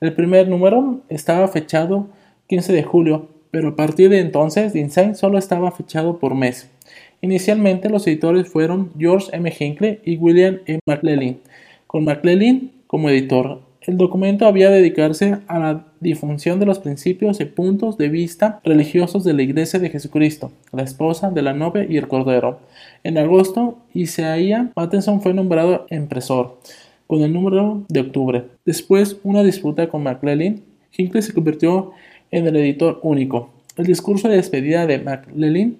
El 0.00 0.14
primer 0.14 0.46
número 0.46 1.00
estaba 1.08 1.48
fechado 1.48 2.06
15 2.46 2.72
de 2.72 2.84
julio, 2.84 3.30
pero 3.50 3.70
a 3.70 3.74
partir 3.74 4.10
de 4.10 4.20
entonces 4.20 4.76
Insight 4.76 5.16
solo 5.16 5.36
estaba 5.36 5.72
fechado 5.72 6.20
por 6.20 6.36
mes. 6.36 6.70
Inicialmente 7.22 7.90
los 7.90 8.06
editores 8.06 8.46
fueron 8.46 8.92
George 8.96 9.30
M. 9.32 9.52
Hinckley 9.58 9.98
y 10.04 10.16
William 10.16 10.60
M. 10.66 10.78
McLellan, 10.86 11.40
con 11.88 12.04
McLellan 12.04 12.70
como 12.86 13.10
editor. 13.10 13.62
El 13.86 13.98
documento 13.98 14.46
había 14.46 14.70
dedicarse 14.70 15.40
a 15.46 15.58
la 15.58 15.84
difusión 16.00 16.58
de 16.58 16.64
los 16.64 16.78
principios 16.78 17.38
y 17.40 17.44
puntos 17.44 17.98
de 17.98 18.08
vista 18.08 18.60
religiosos 18.64 19.24
de 19.24 19.34
la 19.34 19.42
Iglesia 19.42 19.78
de 19.78 19.90
Jesucristo, 19.90 20.52
la 20.72 20.84
esposa 20.84 21.30
de 21.30 21.42
la 21.42 21.52
novia 21.52 21.84
y 21.86 21.98
el 21.98 22.08
cordero. 22.08 22.60
En 23.02 23.18
agosto, 23.18 23.76
Isaiah 23.92 24.70
Patterson 24.72 25.20
fue 25.20 25.34
nombrado 25.34 25.86
impresor, 25.90 26.60
con 27.06 27.20
el 27.20 27.34
número 27.34 27.84
de 27.90 28.00
octubre. 28.00 28.44
Después, 28.64 29.18
una 29.22 29.42
disputa 29.42 29.90
con 29.90 30.02
McLellan, 30.02 30.62
Hinckley 30.96 31.22
se 31.22 31.34
convirtió 31.34 31.92
en 32.30 32.46
el 32.46 32.56
editor 32.56 33.00
único. 33.02 33.50
El 33.76 33.84
discurso 33.84 34.28
de 34.28 34.36
despedida 34.36 34.86
de 34.86 34.98
McLellan 34.98 35.76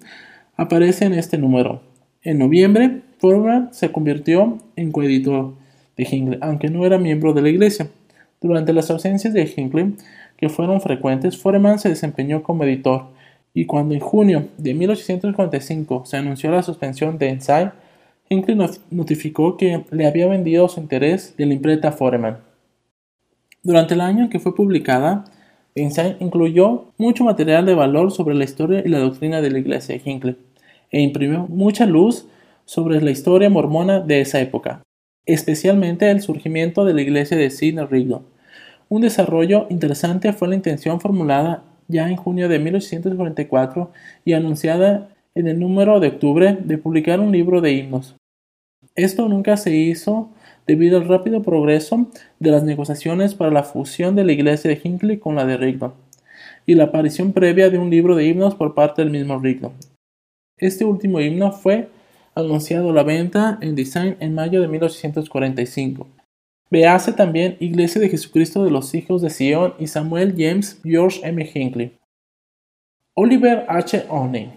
aparece 0.55 1.05
en 1.05 1.13
este 1.13 1.39
número. 1.39 1.81
En 2.21 2.37
noviembre, 2.37 3.01
Foreman 3.17 3.73
se 3.73 3.91
convirtió 3.91 4.59
en 4.75 4.91
coeditor 4.91 5.53
de 5.97 6.07
Hinckley, 6.09 6.39
aunque 6.41 6.69
no 6.69 6.85
era 6.85 6.97
miembro 6.97 7.33
de 7.33 7.41
la 7.41 7.49
iglesia. 7.49 7.89
Durante 8.41 8.73
las 8.73 8.89
ausencias 8.91 9.33
de 9.33 9.51
Hinckley, 9.55 9.95
que 10.37 10.49
fueron 10.49 10.81
frecuentes, 10.81 11.37
Foreman 11.37 11.79
se 11.79 11.89
desempeñó 11.89 12.43
como 12.43 12.63
editor, 12.63 13.05
y 13.53 13.65
cuando 13.65 13.93
en 13.93 14.01
junio 14.01 14.47
de 14.57 14.73
1845 14.73 16.03
se 16.05 16.17
anunció 16.17 16.51
la 16.51 16.61
suspensión 16.61 17.17
de 17.17 17.29
Ensign, 17.29 17.71
Hinckley 18.29 18.57
notificó 18.91 19.55
que 19.55 19.85
le 19.91 20.07
había 20.07 20.27
vendido 20.27 20.67
su 20.67 20.79
interés 20.79 21.35
de 21.37 21.45
la 21.45 21.53
imprenta 21.53 21.91
Foreman. 21.91 22.39
Durante 23.63 23.93
el 23.93 24.01
año 24.01 24.23
en 24.23 24.29
que 24.29 24.39
fue 24.39 24.55
publicada, 24.55 25.25
Einstein 25.75 26.15
incluyó 26.19 26.85
mucho 26.97 27.23
material 27.23 27.65
de 27.65 27.75
valor 27.75 28.11
sobre 28.11 28.35
la 28.35 28.45
historia 28.45 28.81
y 28.85 28.89
la 28.89 28.99
doctrina 28.99 29.41
de 29.41 29.51
la 29.51 29.59
iglesia 29.59 29.95
de 29.95 30.09
Hinckley 30.09 30.37
e 30.91 31.01
imprimió 31.01 31.47
mucha 31.49 31.85
luz 31.85 32.27
sobre 32.65 33.01
la 33.01 33.11
historia 33.11 33.49
mormona 33.49 33.99
de 33.99 34.21
esa 34.21 34.39
época, 34.39 34.81
especialmente 35.25 36.09
el 36.11 36.21
surgimiento 36.21 36.85
de 36.85 36.93
la 36.93 37.01
iglesia 37.01 37.37
de 37.37 37.49
Sidney 37.49 37.85
Rigdon. 37.85 38.23
Un 38.89 39.01
desarrollo 39.01 39.67
interesante 39.69 40.33
fue 40.33 40.47
la 40.47 40.55
intención 40.55 41.01
formulada 41.01 41.63
ya 41.87 42.09
en 42.09 42.15
junio 42.15 42.49
de 42.49 42.59
1844 42.59 43.91
y 44.23 44.33
anunciada 44.33 45.09
en 45.33 45.47
el 45.47 45.59
número 45.59 45.99
de 45.99 46.09
octubre 46.09 46.57
de 46.59 46.77
publicar 46.77 47.19
un 47.19 47.31
libro 47.31 47.61
de 47.61 47.73
himnos. 47.73 48.15
Esto 48.95 49.27
nunca 49.27 49.57
se 49.57 49.75
hizo 49.75 50.29
debido 50.67 50.97
al 50.97 51.07
rápido 51.07 51.41
progreso 51.41 52.07
de 52.39 52.51
las 52.51 52.63
negociaciones 52.63 53.35
para 53.35 53.51
la 53.51 53.63
fusión 53.63 54.15
de 54.15 54.23
la 54.23 54.31
iglesia 54.31 54.69
de 54.69 54.79
Hinckley 54.81 55.17
con 55.17 55.35
la 55.35 55.45
de 55.45 55.57
Rigdon 55.57 55.93
y 56.65 56.75
la 56.75 56.85
aparición 56.85 57.33
previa 57.33 57.69
de 57.69 57.77
un 57.77 57.89
libro 57.89 58.15
de 58.15 58.25
himnos 58.25 58.55
por 58.55 58.73
parte 58.73 59.01
del 59.01 59.11
mismo 59.11 59.39
Rigdon. 59.39 59.73
Este 60.57 60.85
último 60.85 61.19
himno 61.19 61.51
fue 61.51 61.89
anunciado 62.35 62.91
la 62.93 63.03
venta 63.03 63.57
en 63.61 63.75
Design 63.75 64.17
en 64.19 64.35
mayo 64.35 64.61
de 64.61 64.67
1845. 64.67 66.07
Vease 66.69 67.13
también 67.13 67.57
Iglesia 67.59 68.01
de 68.01 68.09
Jesucristo 68.09 68.63
de 68.63 68.71
los 68.71 68.93
Hijos 68.93 69.21
de 69.21 69.29
Sion 69.29 69.73
y 69.79 69.87
Samuel 69.87 70.35
James 70.37 70.79
George 70.83 71.21
M. 71.23 71.49
Hinckley. 71.53 71.97
Oliver 73.13 73.65
H. 73.69 74.05
Oney. 74.09 74.51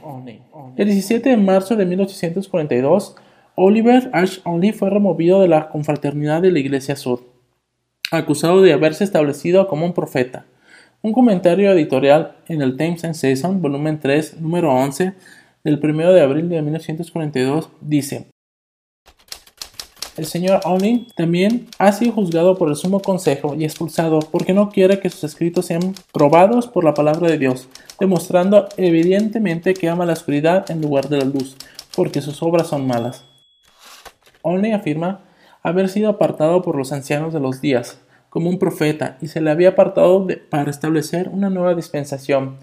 El 0.77 0.87
17 0.87 1.31
de 1.31 1.37
marzo 1.37 1.77
de 1.77 1.87
1842, 1.87 3.15
Oliver 3.55 4.11
H. 4.13 4.41
Oney 4.45 4.73
fue 4.73 4.91
removido 4.91 5.41
de 5.41 5.47
la 5.47 5.69
confraternidad 5.69 6.43
de 6.43 6.51
la 6.51 6.59
Iglesia 6.59 6.97
Sur, 6.97 7.23
acusado 8.11 8.61
de 8.63 8.73
haberse 8.73 9.05
establecido 9.05 9.69
como 9.69 9.87
un 9.87 9.93
profeta. 9.93 10.47
Un 11.03 11.13
comentario 11.13 11.71
editorial 11.71 12.37
en 12.49 12.61
el 12.61 12.77
Times 12.77 13.05
and 13.05 13.15
Season, 13.15 13.63
volumen 13.63 14.01
3, 14.01 14.41
número 14.41 14.75
11, 14.75 15.13
del 15.65 15.81
1 15.83 16.13
de 16.13 16.21
abril 16.21 16.49
de 16.49 16.63
1942 16.63 17.71
dice: 17.81 18.29
el 20.19 20.27
señor 20.27 20.63
Only 20.65 21.07
también 21.15 21.69
ha 21.79 21.93
sido 21.93 22.11
juzgado 22.11 22.57
por 22.57 22.69
el 22.69 22.75
sumo 22.75 23.01
consejo 23.01 23.55
y 23.55 23.65
expulsado 23.65 24.19
porque 24.19 24.53
no 24.53 24.69
quiere 24.69 24.99
que 24.99 25.11
sus 25.11 25.23
escritos 25.23 25.67
sean 25.67 25.95
probados 26.13 26.67
por 26.67 26.83
la 26.83 26.93
palabra 26.93 27.31
de 27.31 27.39
Dios, 27.39 27.69
demostrando 28.01 28.69
evidentemente 28.77 29.75
que 29.75 29.89
ama 29.89 30.07
la 30.07 30.15
oscuridad 30.15 30.69
en 30.73 30.83
lugar 30.83 31.09
de 31.09 31.19
la 31.19 31.25
luz, 31.25 31.57
porque 31.95 32.21
sus 32.21 32.43
obras 32.43 32.67
son 32.67 32.85
malas. 32.85 33.25
Only 34.43 34.73
afirma 34.73 35.21
haber 35.63 35.89
sido 35.89 36.11
apartado 36.11 36.63
por 36.63 36.75
los 36.75 36.91
ancianos 36.91 37.33
de 37.33 37.39
los 37.39 37.61
días 37.61 38.01
como 38.29 38.51
un 38.51 38.59
profeta 38.59 39.19
y 39.21 39.29
se 39.29 39.41
le 39.41 39.53
había 39.53 39.69
apartado 39.69 40.27
para 40.51 40.69
establecer 40.69 41.29
una 41.29 41.49
nueva 41.49 41.77
dispensación 41.77 42.59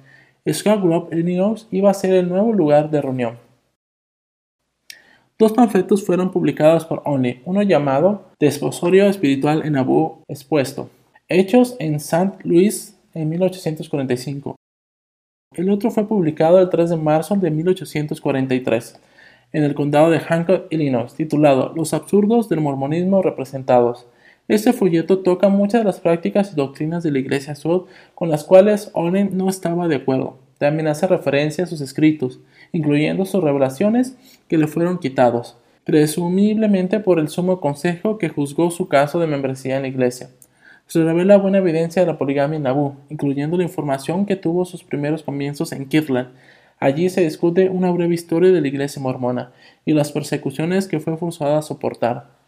Grove, 0.45 1.17
Illinois, 1.17 1.67
iba 1.71 1.89
a 1.89 1.93
ser 1.93 2.13
el 2.13 2.29
nuevo 2.29 2.53
lugar 2.53 2.91
de 2.91 3.01
reunión. 3.01 3.37
Dos 5.37 5.53
panfletos 5.53 6.05
fueron 6.05 6.31
publicados 6.31 6.85
por 6.85 7.01
Only, 7.03 7.41
uno 7.45 7.61
llamado 7.63 8.25
Desposorio 8.39 9.07
Espiritual 9.07 9.63
en 9.65 9.75
Abu 9.75 10.19
Expuesto, 10.27 10.89
hechos 11.27 11.75
en 11.79 11.95
St. 11.95 12.37
Louis 12.43 12.97
en 13.13 13.29
1845. 13.29 14.55
El 15.55 15.69
otro 15.69 15.89
fue 15.89 16.07
publicado 16.07 16.59
el 16.59 16.69
3 16.69 16.91
de 16.91 16.97
marzo 16.97 17.35
de 17.35 17.49
1843 17.49 18.99
en 19.51 19.63
el 19.63 19.73
condado 19.73 20.09
de 20.09 20.19
Hancock, 20.19 20.67
Illinois, 20.69 21.13
titulado 21.13 21.71
Los 21.75 21.93
absurdos 21.93 22.49
del 22.49 22.61
mormonismo 22.61 23.21
representados. 23.21 24.05
Este 24.47 24.73
folleto 24.73 25.19
toca 25.19 25.49
muchas 25.49 25.81
de 25.81 25.85
las 25.85 25.99
prácticas 25.99 26.51
y 26.51 26.55
doctrinas 26.55 27.01
de 27.01 27.09
la 27.09 27.17
Iglesia 27.17 27.55
Sud 27.55 27.85
con 28.13 28.29
las 28.29 28.43
cuales 28.43 28.91
Owen 28.93 29.31
no 29.35 29.49
estaba 29.49 29.87
de 29.87 29.95
acuerdo. 29.95 30.37
También 30.59 30.87
hace 30.87 31.07
referencia 31.07 31.63
a 31.63 31.67
sus 31.67 31.81
escritos, 31.81 32.39
incluyendo 32.71 33.25
sus 33.25 33.43
revelaciones 33.43 34.15
que 34.47 34.59
le 34.59 34.67
fueron 34.67 34.99
quitados, 34.99 35.57
presumiblemente 35.83 36.99
por 36.99 37.17
el 37.17 37.27
sumo 37.27 37.59
consejo 37.59 38.19
que 38.19 38.29
juzgó 38.29 38.69
su 38.69 38.87
caso 38.87 39.19
de 39.19 39.25
membresía 39.25 39.77
en 39.77 39.81
la 39.81 39.87
Iglesia. 39.87 40.29
Se 40.85 41.03
revela 41.03 41.37
buena 41.37 41.57
evidencia 41.57 42.03
de 42.03 42.07
la 42.07 42.19
poligamia 42.19 42.57
en 42.57 42.63
Nabu, 42.63 42.93
incluyendo 43.09 43.57
la 43.57 43.63
información 43.63 44.27
que 44.27 44.35
tuvo 44.35 44.63
sus 44.65 44.83
primeros 44.83 45.23
comienzos 45.23 45.71
en 45.71 45.87
Kirtland. 45.87 46.29
Allí 46.79 47.09
se 47.09 47.21
discute 47.21 47.69
una 47.69 47.89
breve 47.89 48.13
historia 48.13 48.51
de 48.51 48.61
la 48.61 48.67
Iglesia 48.67 49.01
mormona 49.01 49.53
y 49.85 49.93
las 49.93 50.11
persecuciones 50.11 50.87
que 50.87 50.99
fue 50.99 51.17
forzada 51.17 51.57
a 51.57 51.63
soportar 51.63 52.44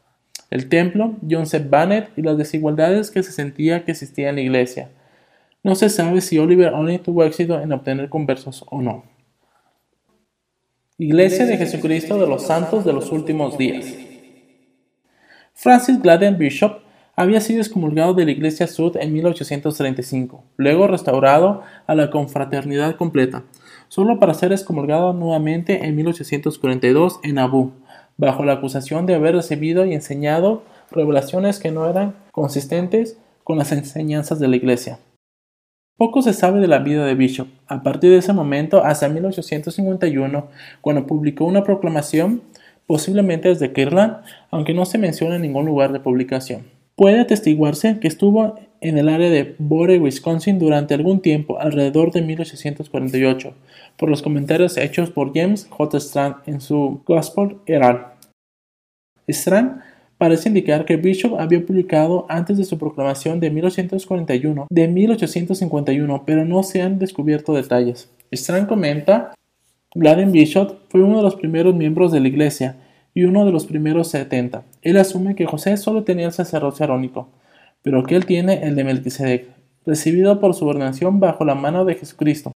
el 0.49 0.69
templo, 0.69 1.15
John 1.29 1.45
C. 1.45 1.59
Bannett 1.59 2.09
y 2.17 2.21
las 2.21 2.37
desigualdades 2.37 3.11
que 3.11 3.23
se 3.23 3.31
sentía 3.31 3.83
que 3.83 3.91
existían 3.91 4.29
en 4.29 4.35
la 4.35 4.41
iglesia. 4.41 4.89
No 5.63 5.75
se 5.75 5.89
sabe 5.89 6.21
si 6.21 6.39
Oliver 6.39 6.73
Oney 6.73 6.99
tuvo 6.99 7.23
éxito 7.23 7.59
en 7.59 7.71
obtener 7.73 8.09
conversos 8.09 8.63
o 8.69 8.81
no. 8.81 9.03
Iglesia 10.97 11.45
de 11.45 11.57
Jesucristo 11.57 12.17
de 12.17 12.27
los 12.27 12.43
Santos 12.47 12.85
de 12.85 12.93
los 12.93 13.11
Últimos 13.11 13.57
Días. 13.57 13.85
Francis 15.53 16.01
Gladden 16.01 16.37
Bishop 16.37 16.79
había 17.15 17.41
sido 17.41 17.61
excomulgado 17.61 18.13
de 18.13 18.25
la 18.25 18.31
Iglesia 18.31 18.67
Sud 18.67 18.95
en 18.97 19.11
1835, 19.11 20.43
luego 20.55 20.87
restaurado 20.87 21.63
a 21.87 21.95
la 21.95 22.11
confraternidad 22.11 22.95
completa, 22.95 23.43
solo 23.89 24.19
para 24.19 24.35
ser 24.35 24.51
excomulgado 24.51 25.13
nuevamente 25.13 25.85
en 25.85 25.95
1842 25.95 27.19
en 27.23 27.39
Abu, 27.39 27.71
bajo 28.17 28.43
la 28.43 28.53
acusación 28.53 29.05
de 29.05 29.15
haber 29.15 29.35
recibido 29.35 29.85
y 29.85 29.93
enseñado 29.93 30.63
revelaciones 30.91 31.59
que 31.59 31.71
no 31.71 31.89
eran 31.89 32.15
consistentes 32.31 33.17
con 33.43 33.57
las 33.57 33.71
enseñanzas 33.71 34.39
de 34.39 34.47
la 34.47 34.55
Iglesia. 34.55 34.99
Poco 35.97 36.21
se 36.21 36.33
sabe 36.33 36.59
de 36.59 36.67
la 36.67 36.79
vida 36.79 37.05
de 37.05 37.15
Bishop. 37.15 37.47
A 37.67 37.81
partir 37.81 38.11
de 38.11 38.17
ese 38.17 38.33
momento 38.33 38.83
hasta 38.83 39.09
1851, 39.09 40.47
cuando 40.81 41.07
publicó 41.07 41.45
una 41.45 41.63
proclamación, 41.63 42.43
posiblemente 42.85 43.49
desde 43.49 43.73
Kirtland, 43.73 44.17
aunque 44.51 44.73
no 44.73 44.85
se 44.85 44.99
menciona 44.99 45.37
en 45.37 45.41
ningún 45.41 45.65
lugar 45.65 45.91
de 45.91 45.99
publicación. 45.99 46.67
Puede 46.95 47.19
atestiguarse 47.19 47.99
que 47.99 48.07
estuvo 48.07 48.59
en 48.81 48.97
el 48.97 49.09
área 49.09 49.29
de 49.29 49.55
Bore, 49.57 49.99
Wisconsin 49.99 50.59
durante 50.59 50.93
algún 50.93 51.21
tiempo, 51.21 51.59
alrededor 51.59 52.11
de 52.11 52.21
1848, 52.21 53.53
por 53.97 54.09
los 54.09 54.21
comentarios 54.21 54.77
hechos 54.77 55.09
por 55.09 55.33
James 55.33 55.67
J. 55.69 55.97
Strand 55.97 56.35
en 56.45 56.61
su 56.61 57.01
Gospel 57.05 57.57
Herald. 57.65 58.01
Strand 59.27 59.81
parece 60.17 60.49
indicar 60.49 60.85
que 60.85 60.97
Bishop 60.97 61.39
había 61.39 61.65
publicado 61.65 62.25
antes 62.29 62.57
de 62.57 62.63
su 62.63 62.77
proclamación 62.77 63.39
de 63.39 63.51
1841 63.51 64.67
de 64.69 64.87
1851, 64.87 66.23
pero 66.25 66.45
no 66.45 66.63
se 66.63 66.81
han 66.81 66.99
descubierto 66.99 67.53
detalles. 67.53 68.09
Strand 68.31 68.67
comenta, 68.67 69.33
Gladden 69.93 70.31
Bishop 70.31 70.79
fue 70.89 71.01
uno 71.01 71.17
de 71.17 71.23
los 71.23 71.35
primeros 71.35 71.75
miembros 71.75 72.11
de 72.11 72.19
la 72.19 72.27
iglesia 72.27 72.77
y 73.13 73.23
uno 73.23 73.45
de 73.45 73.51
los 73.51 73.65
primeros 73.65 74.09
70. 74.09 74.63
Él 74.81 74.97
asume 74.97 75.35
que 75.35 75.45
José 75.45 75.77
solo 75.77 76.03
tenía 76.03 76.27
el 76.27 76.33
sacerdocio 76.33 76.83
arónico, 76.83 77.29
pero 77.83 78.03
que 78.03 78.15
él 78.15 78.25
tiene 78.25 78.63
el 78.63 78.75
de 78.75 78.83
Melquisedec, 78.83 79.47
recibido 79.85 80.39
por 80.39 80.53
su 80.53 80.67
ordenación 80.67 81.19
bajo 81.19 81.45
la 81.45 81.55
mano 81.55 81.85
de 81.85 81.95
Jesucristo, 81.95 82.51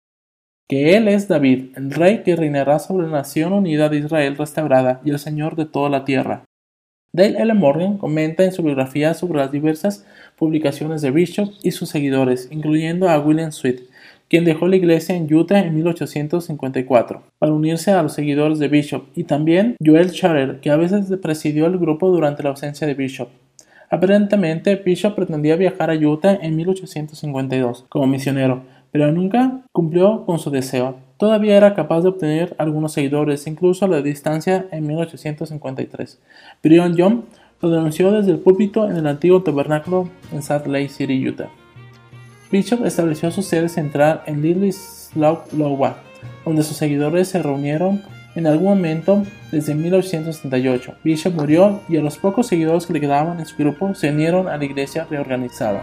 que 0.68 0.96
él 0.96 1.08
es 1.08 1.28
David, 1.28 1.76
el 1.76 1.90
rey 1.90 2.22
que 2.22 2.36
reinará 2.36 2.78
sobre 2.78 3.06
la 3.06 3.12
nación 3.12 3.52
unida 3.52 3.88
de 3.88 3.98
Israel 3.98 4.36
restaurada 4.36 5.00
y 5.04 5.10
el 5.10 5.18
Señor 5.18 5.56
de 5.56 5.64
toda 5.64 5.88
la 5.88 6.04
tierra. 6.04 6.44
Dale 7.10 7.40
L. 7.40 7.54
Morgan 7.54 7.96
comenta 7.96 8.44
en 8.44 8.52
su 8.52 8.62
biografía 8.62 9.14
sobre 9.14 9.38
las 9.38 9.50
diversas 9.50 10.06
publicaciones 10.36 11.00
de 11.00 11.10
Bishop 11.10 11.50
y 11.62 11.70
sus 11.70 11.88
seguidores, 11.88 12.48
incluyendo 12.50 13.08
a 13.08 13.18
William 13.18 13.50
Sweet, 13.50 13.80
quien 14.28 14.44
dejó 14.44 14.68
la 14.68 14.76
iglesia 14.76 15.16
en 15.16 15.32
Utah 15.32 15.58
en 15.60 15.74
1854 15.74 17.22
para 17.38 17.52
unirse 17.52 17.92
a 17.92 18.02
los 18.02 18.12
seguidores 18.12 18.58
de 18.58 18.68
Bishop, 18.68 19.04
y 19.14 19.24
también 19.24 19.74
Joel 19.84 20.10
Scharer, 20.10 20.60
que 20.60 20.70
a 20.70 20.76
veces 20.76 21.06
presidió 21.22 21.64
el 21.64 21.78
grupo 21.78 22.10
durante 22.10 22.42
la 22.42 22.50
ausencia 22.50 22.86
de 22.86 22.92
Bishop. 22.94 23.30
Aparentemente, 23.90 24.76
Bishop 24.76 25.14
pretendía 25.14 25.56
viajar 25.56 25.90
a 25.90 25.94
Utah 25.94 26.38
en 26.40 26.56
1852 26.56 27.86
como 27.88 28.06
misionero, 28.06 28.62
pero 28.90 29.10
nunca 29.12 29.62
cumplió 29.72 30.24
con 30.26 30.38
su 30.38 30.50
deseo. 30.50 30.96
Todavía 31.16 31.56
era 31.56 31.74
capaz 31.74 32.02
de 32.02 32.10
obtener 32.10 32.54
algunos 32.58 32.92
seguidores, 32.92 33.46
incluso 33.46 33.84
a 33.84 33.88
la 33.88 34.02
distancia 34.02 34.66
en 34.70 34.86
1853. 34.86 36.20
Brian 36.62 36.94
Young 36.94 37.22
lo 37.60 37.70
denunció 37.70 38.12
desde 38.12 38.30
el 38.30 38.38
púlpito 38.38 38.88
en 38.88 38.96
el 38.96 39.06
antiguo 39.06 39.42
tabernáculo 39.42 40.08
en 40.32 40.42
Salt 40.42 40.66
Lake 40.66 40.90
City, 40.90 41.26
Utah. 41.26 41.48
Bishop 42.52 42.84
estableció 42.86 43.30
su 43.30 43.42
sede 43.42 43.68
central 43.68 44.22
en 44.26 44.42
Little 44.42 44.70
Slough, 44.72 45.40
Iowa, 45.52 45.96
donde 46.44 46.62
sus 46.62 46.76
seguidores 46.76 47.28
se 47.28 47.42
reunieron 47.42 48.02
en 48.38 48.46
algún 48.46 48.68
momento 48.68 49.24
desde 49.50 49.74
1878. 49.74 50.94
Bishop 51.02 51.34
murió 51.34 51.80
y 51.88 51.96
a 51.96 52.00
los 52.00 52.18
pocos 52.18 52.46
seguidores 52.46 52.86
que 52.86 52.92
le 52.92 53.00
quedaban 53.00 53.40
en 53.40 53.46
su 53.46 53.56
grupo 53.56 53.94
se 53.96 54.10
unieron 54.10 54.46
a 54.46 54.56
la 54.56 54.64
iglesia 54.64 55.08
reorganizada. 55.10 55.82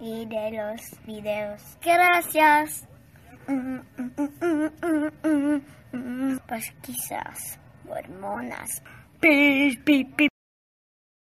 y 0.00 0.24
de 0.26 0.50
los 0.52 0.80
videos. 1.06 1.62
Gracias. 1.82 2.86
Pues 6.48 6.72
quizás 6.82 7.58
hormonas. 7.88 8.82
Pi, 9.20 9.76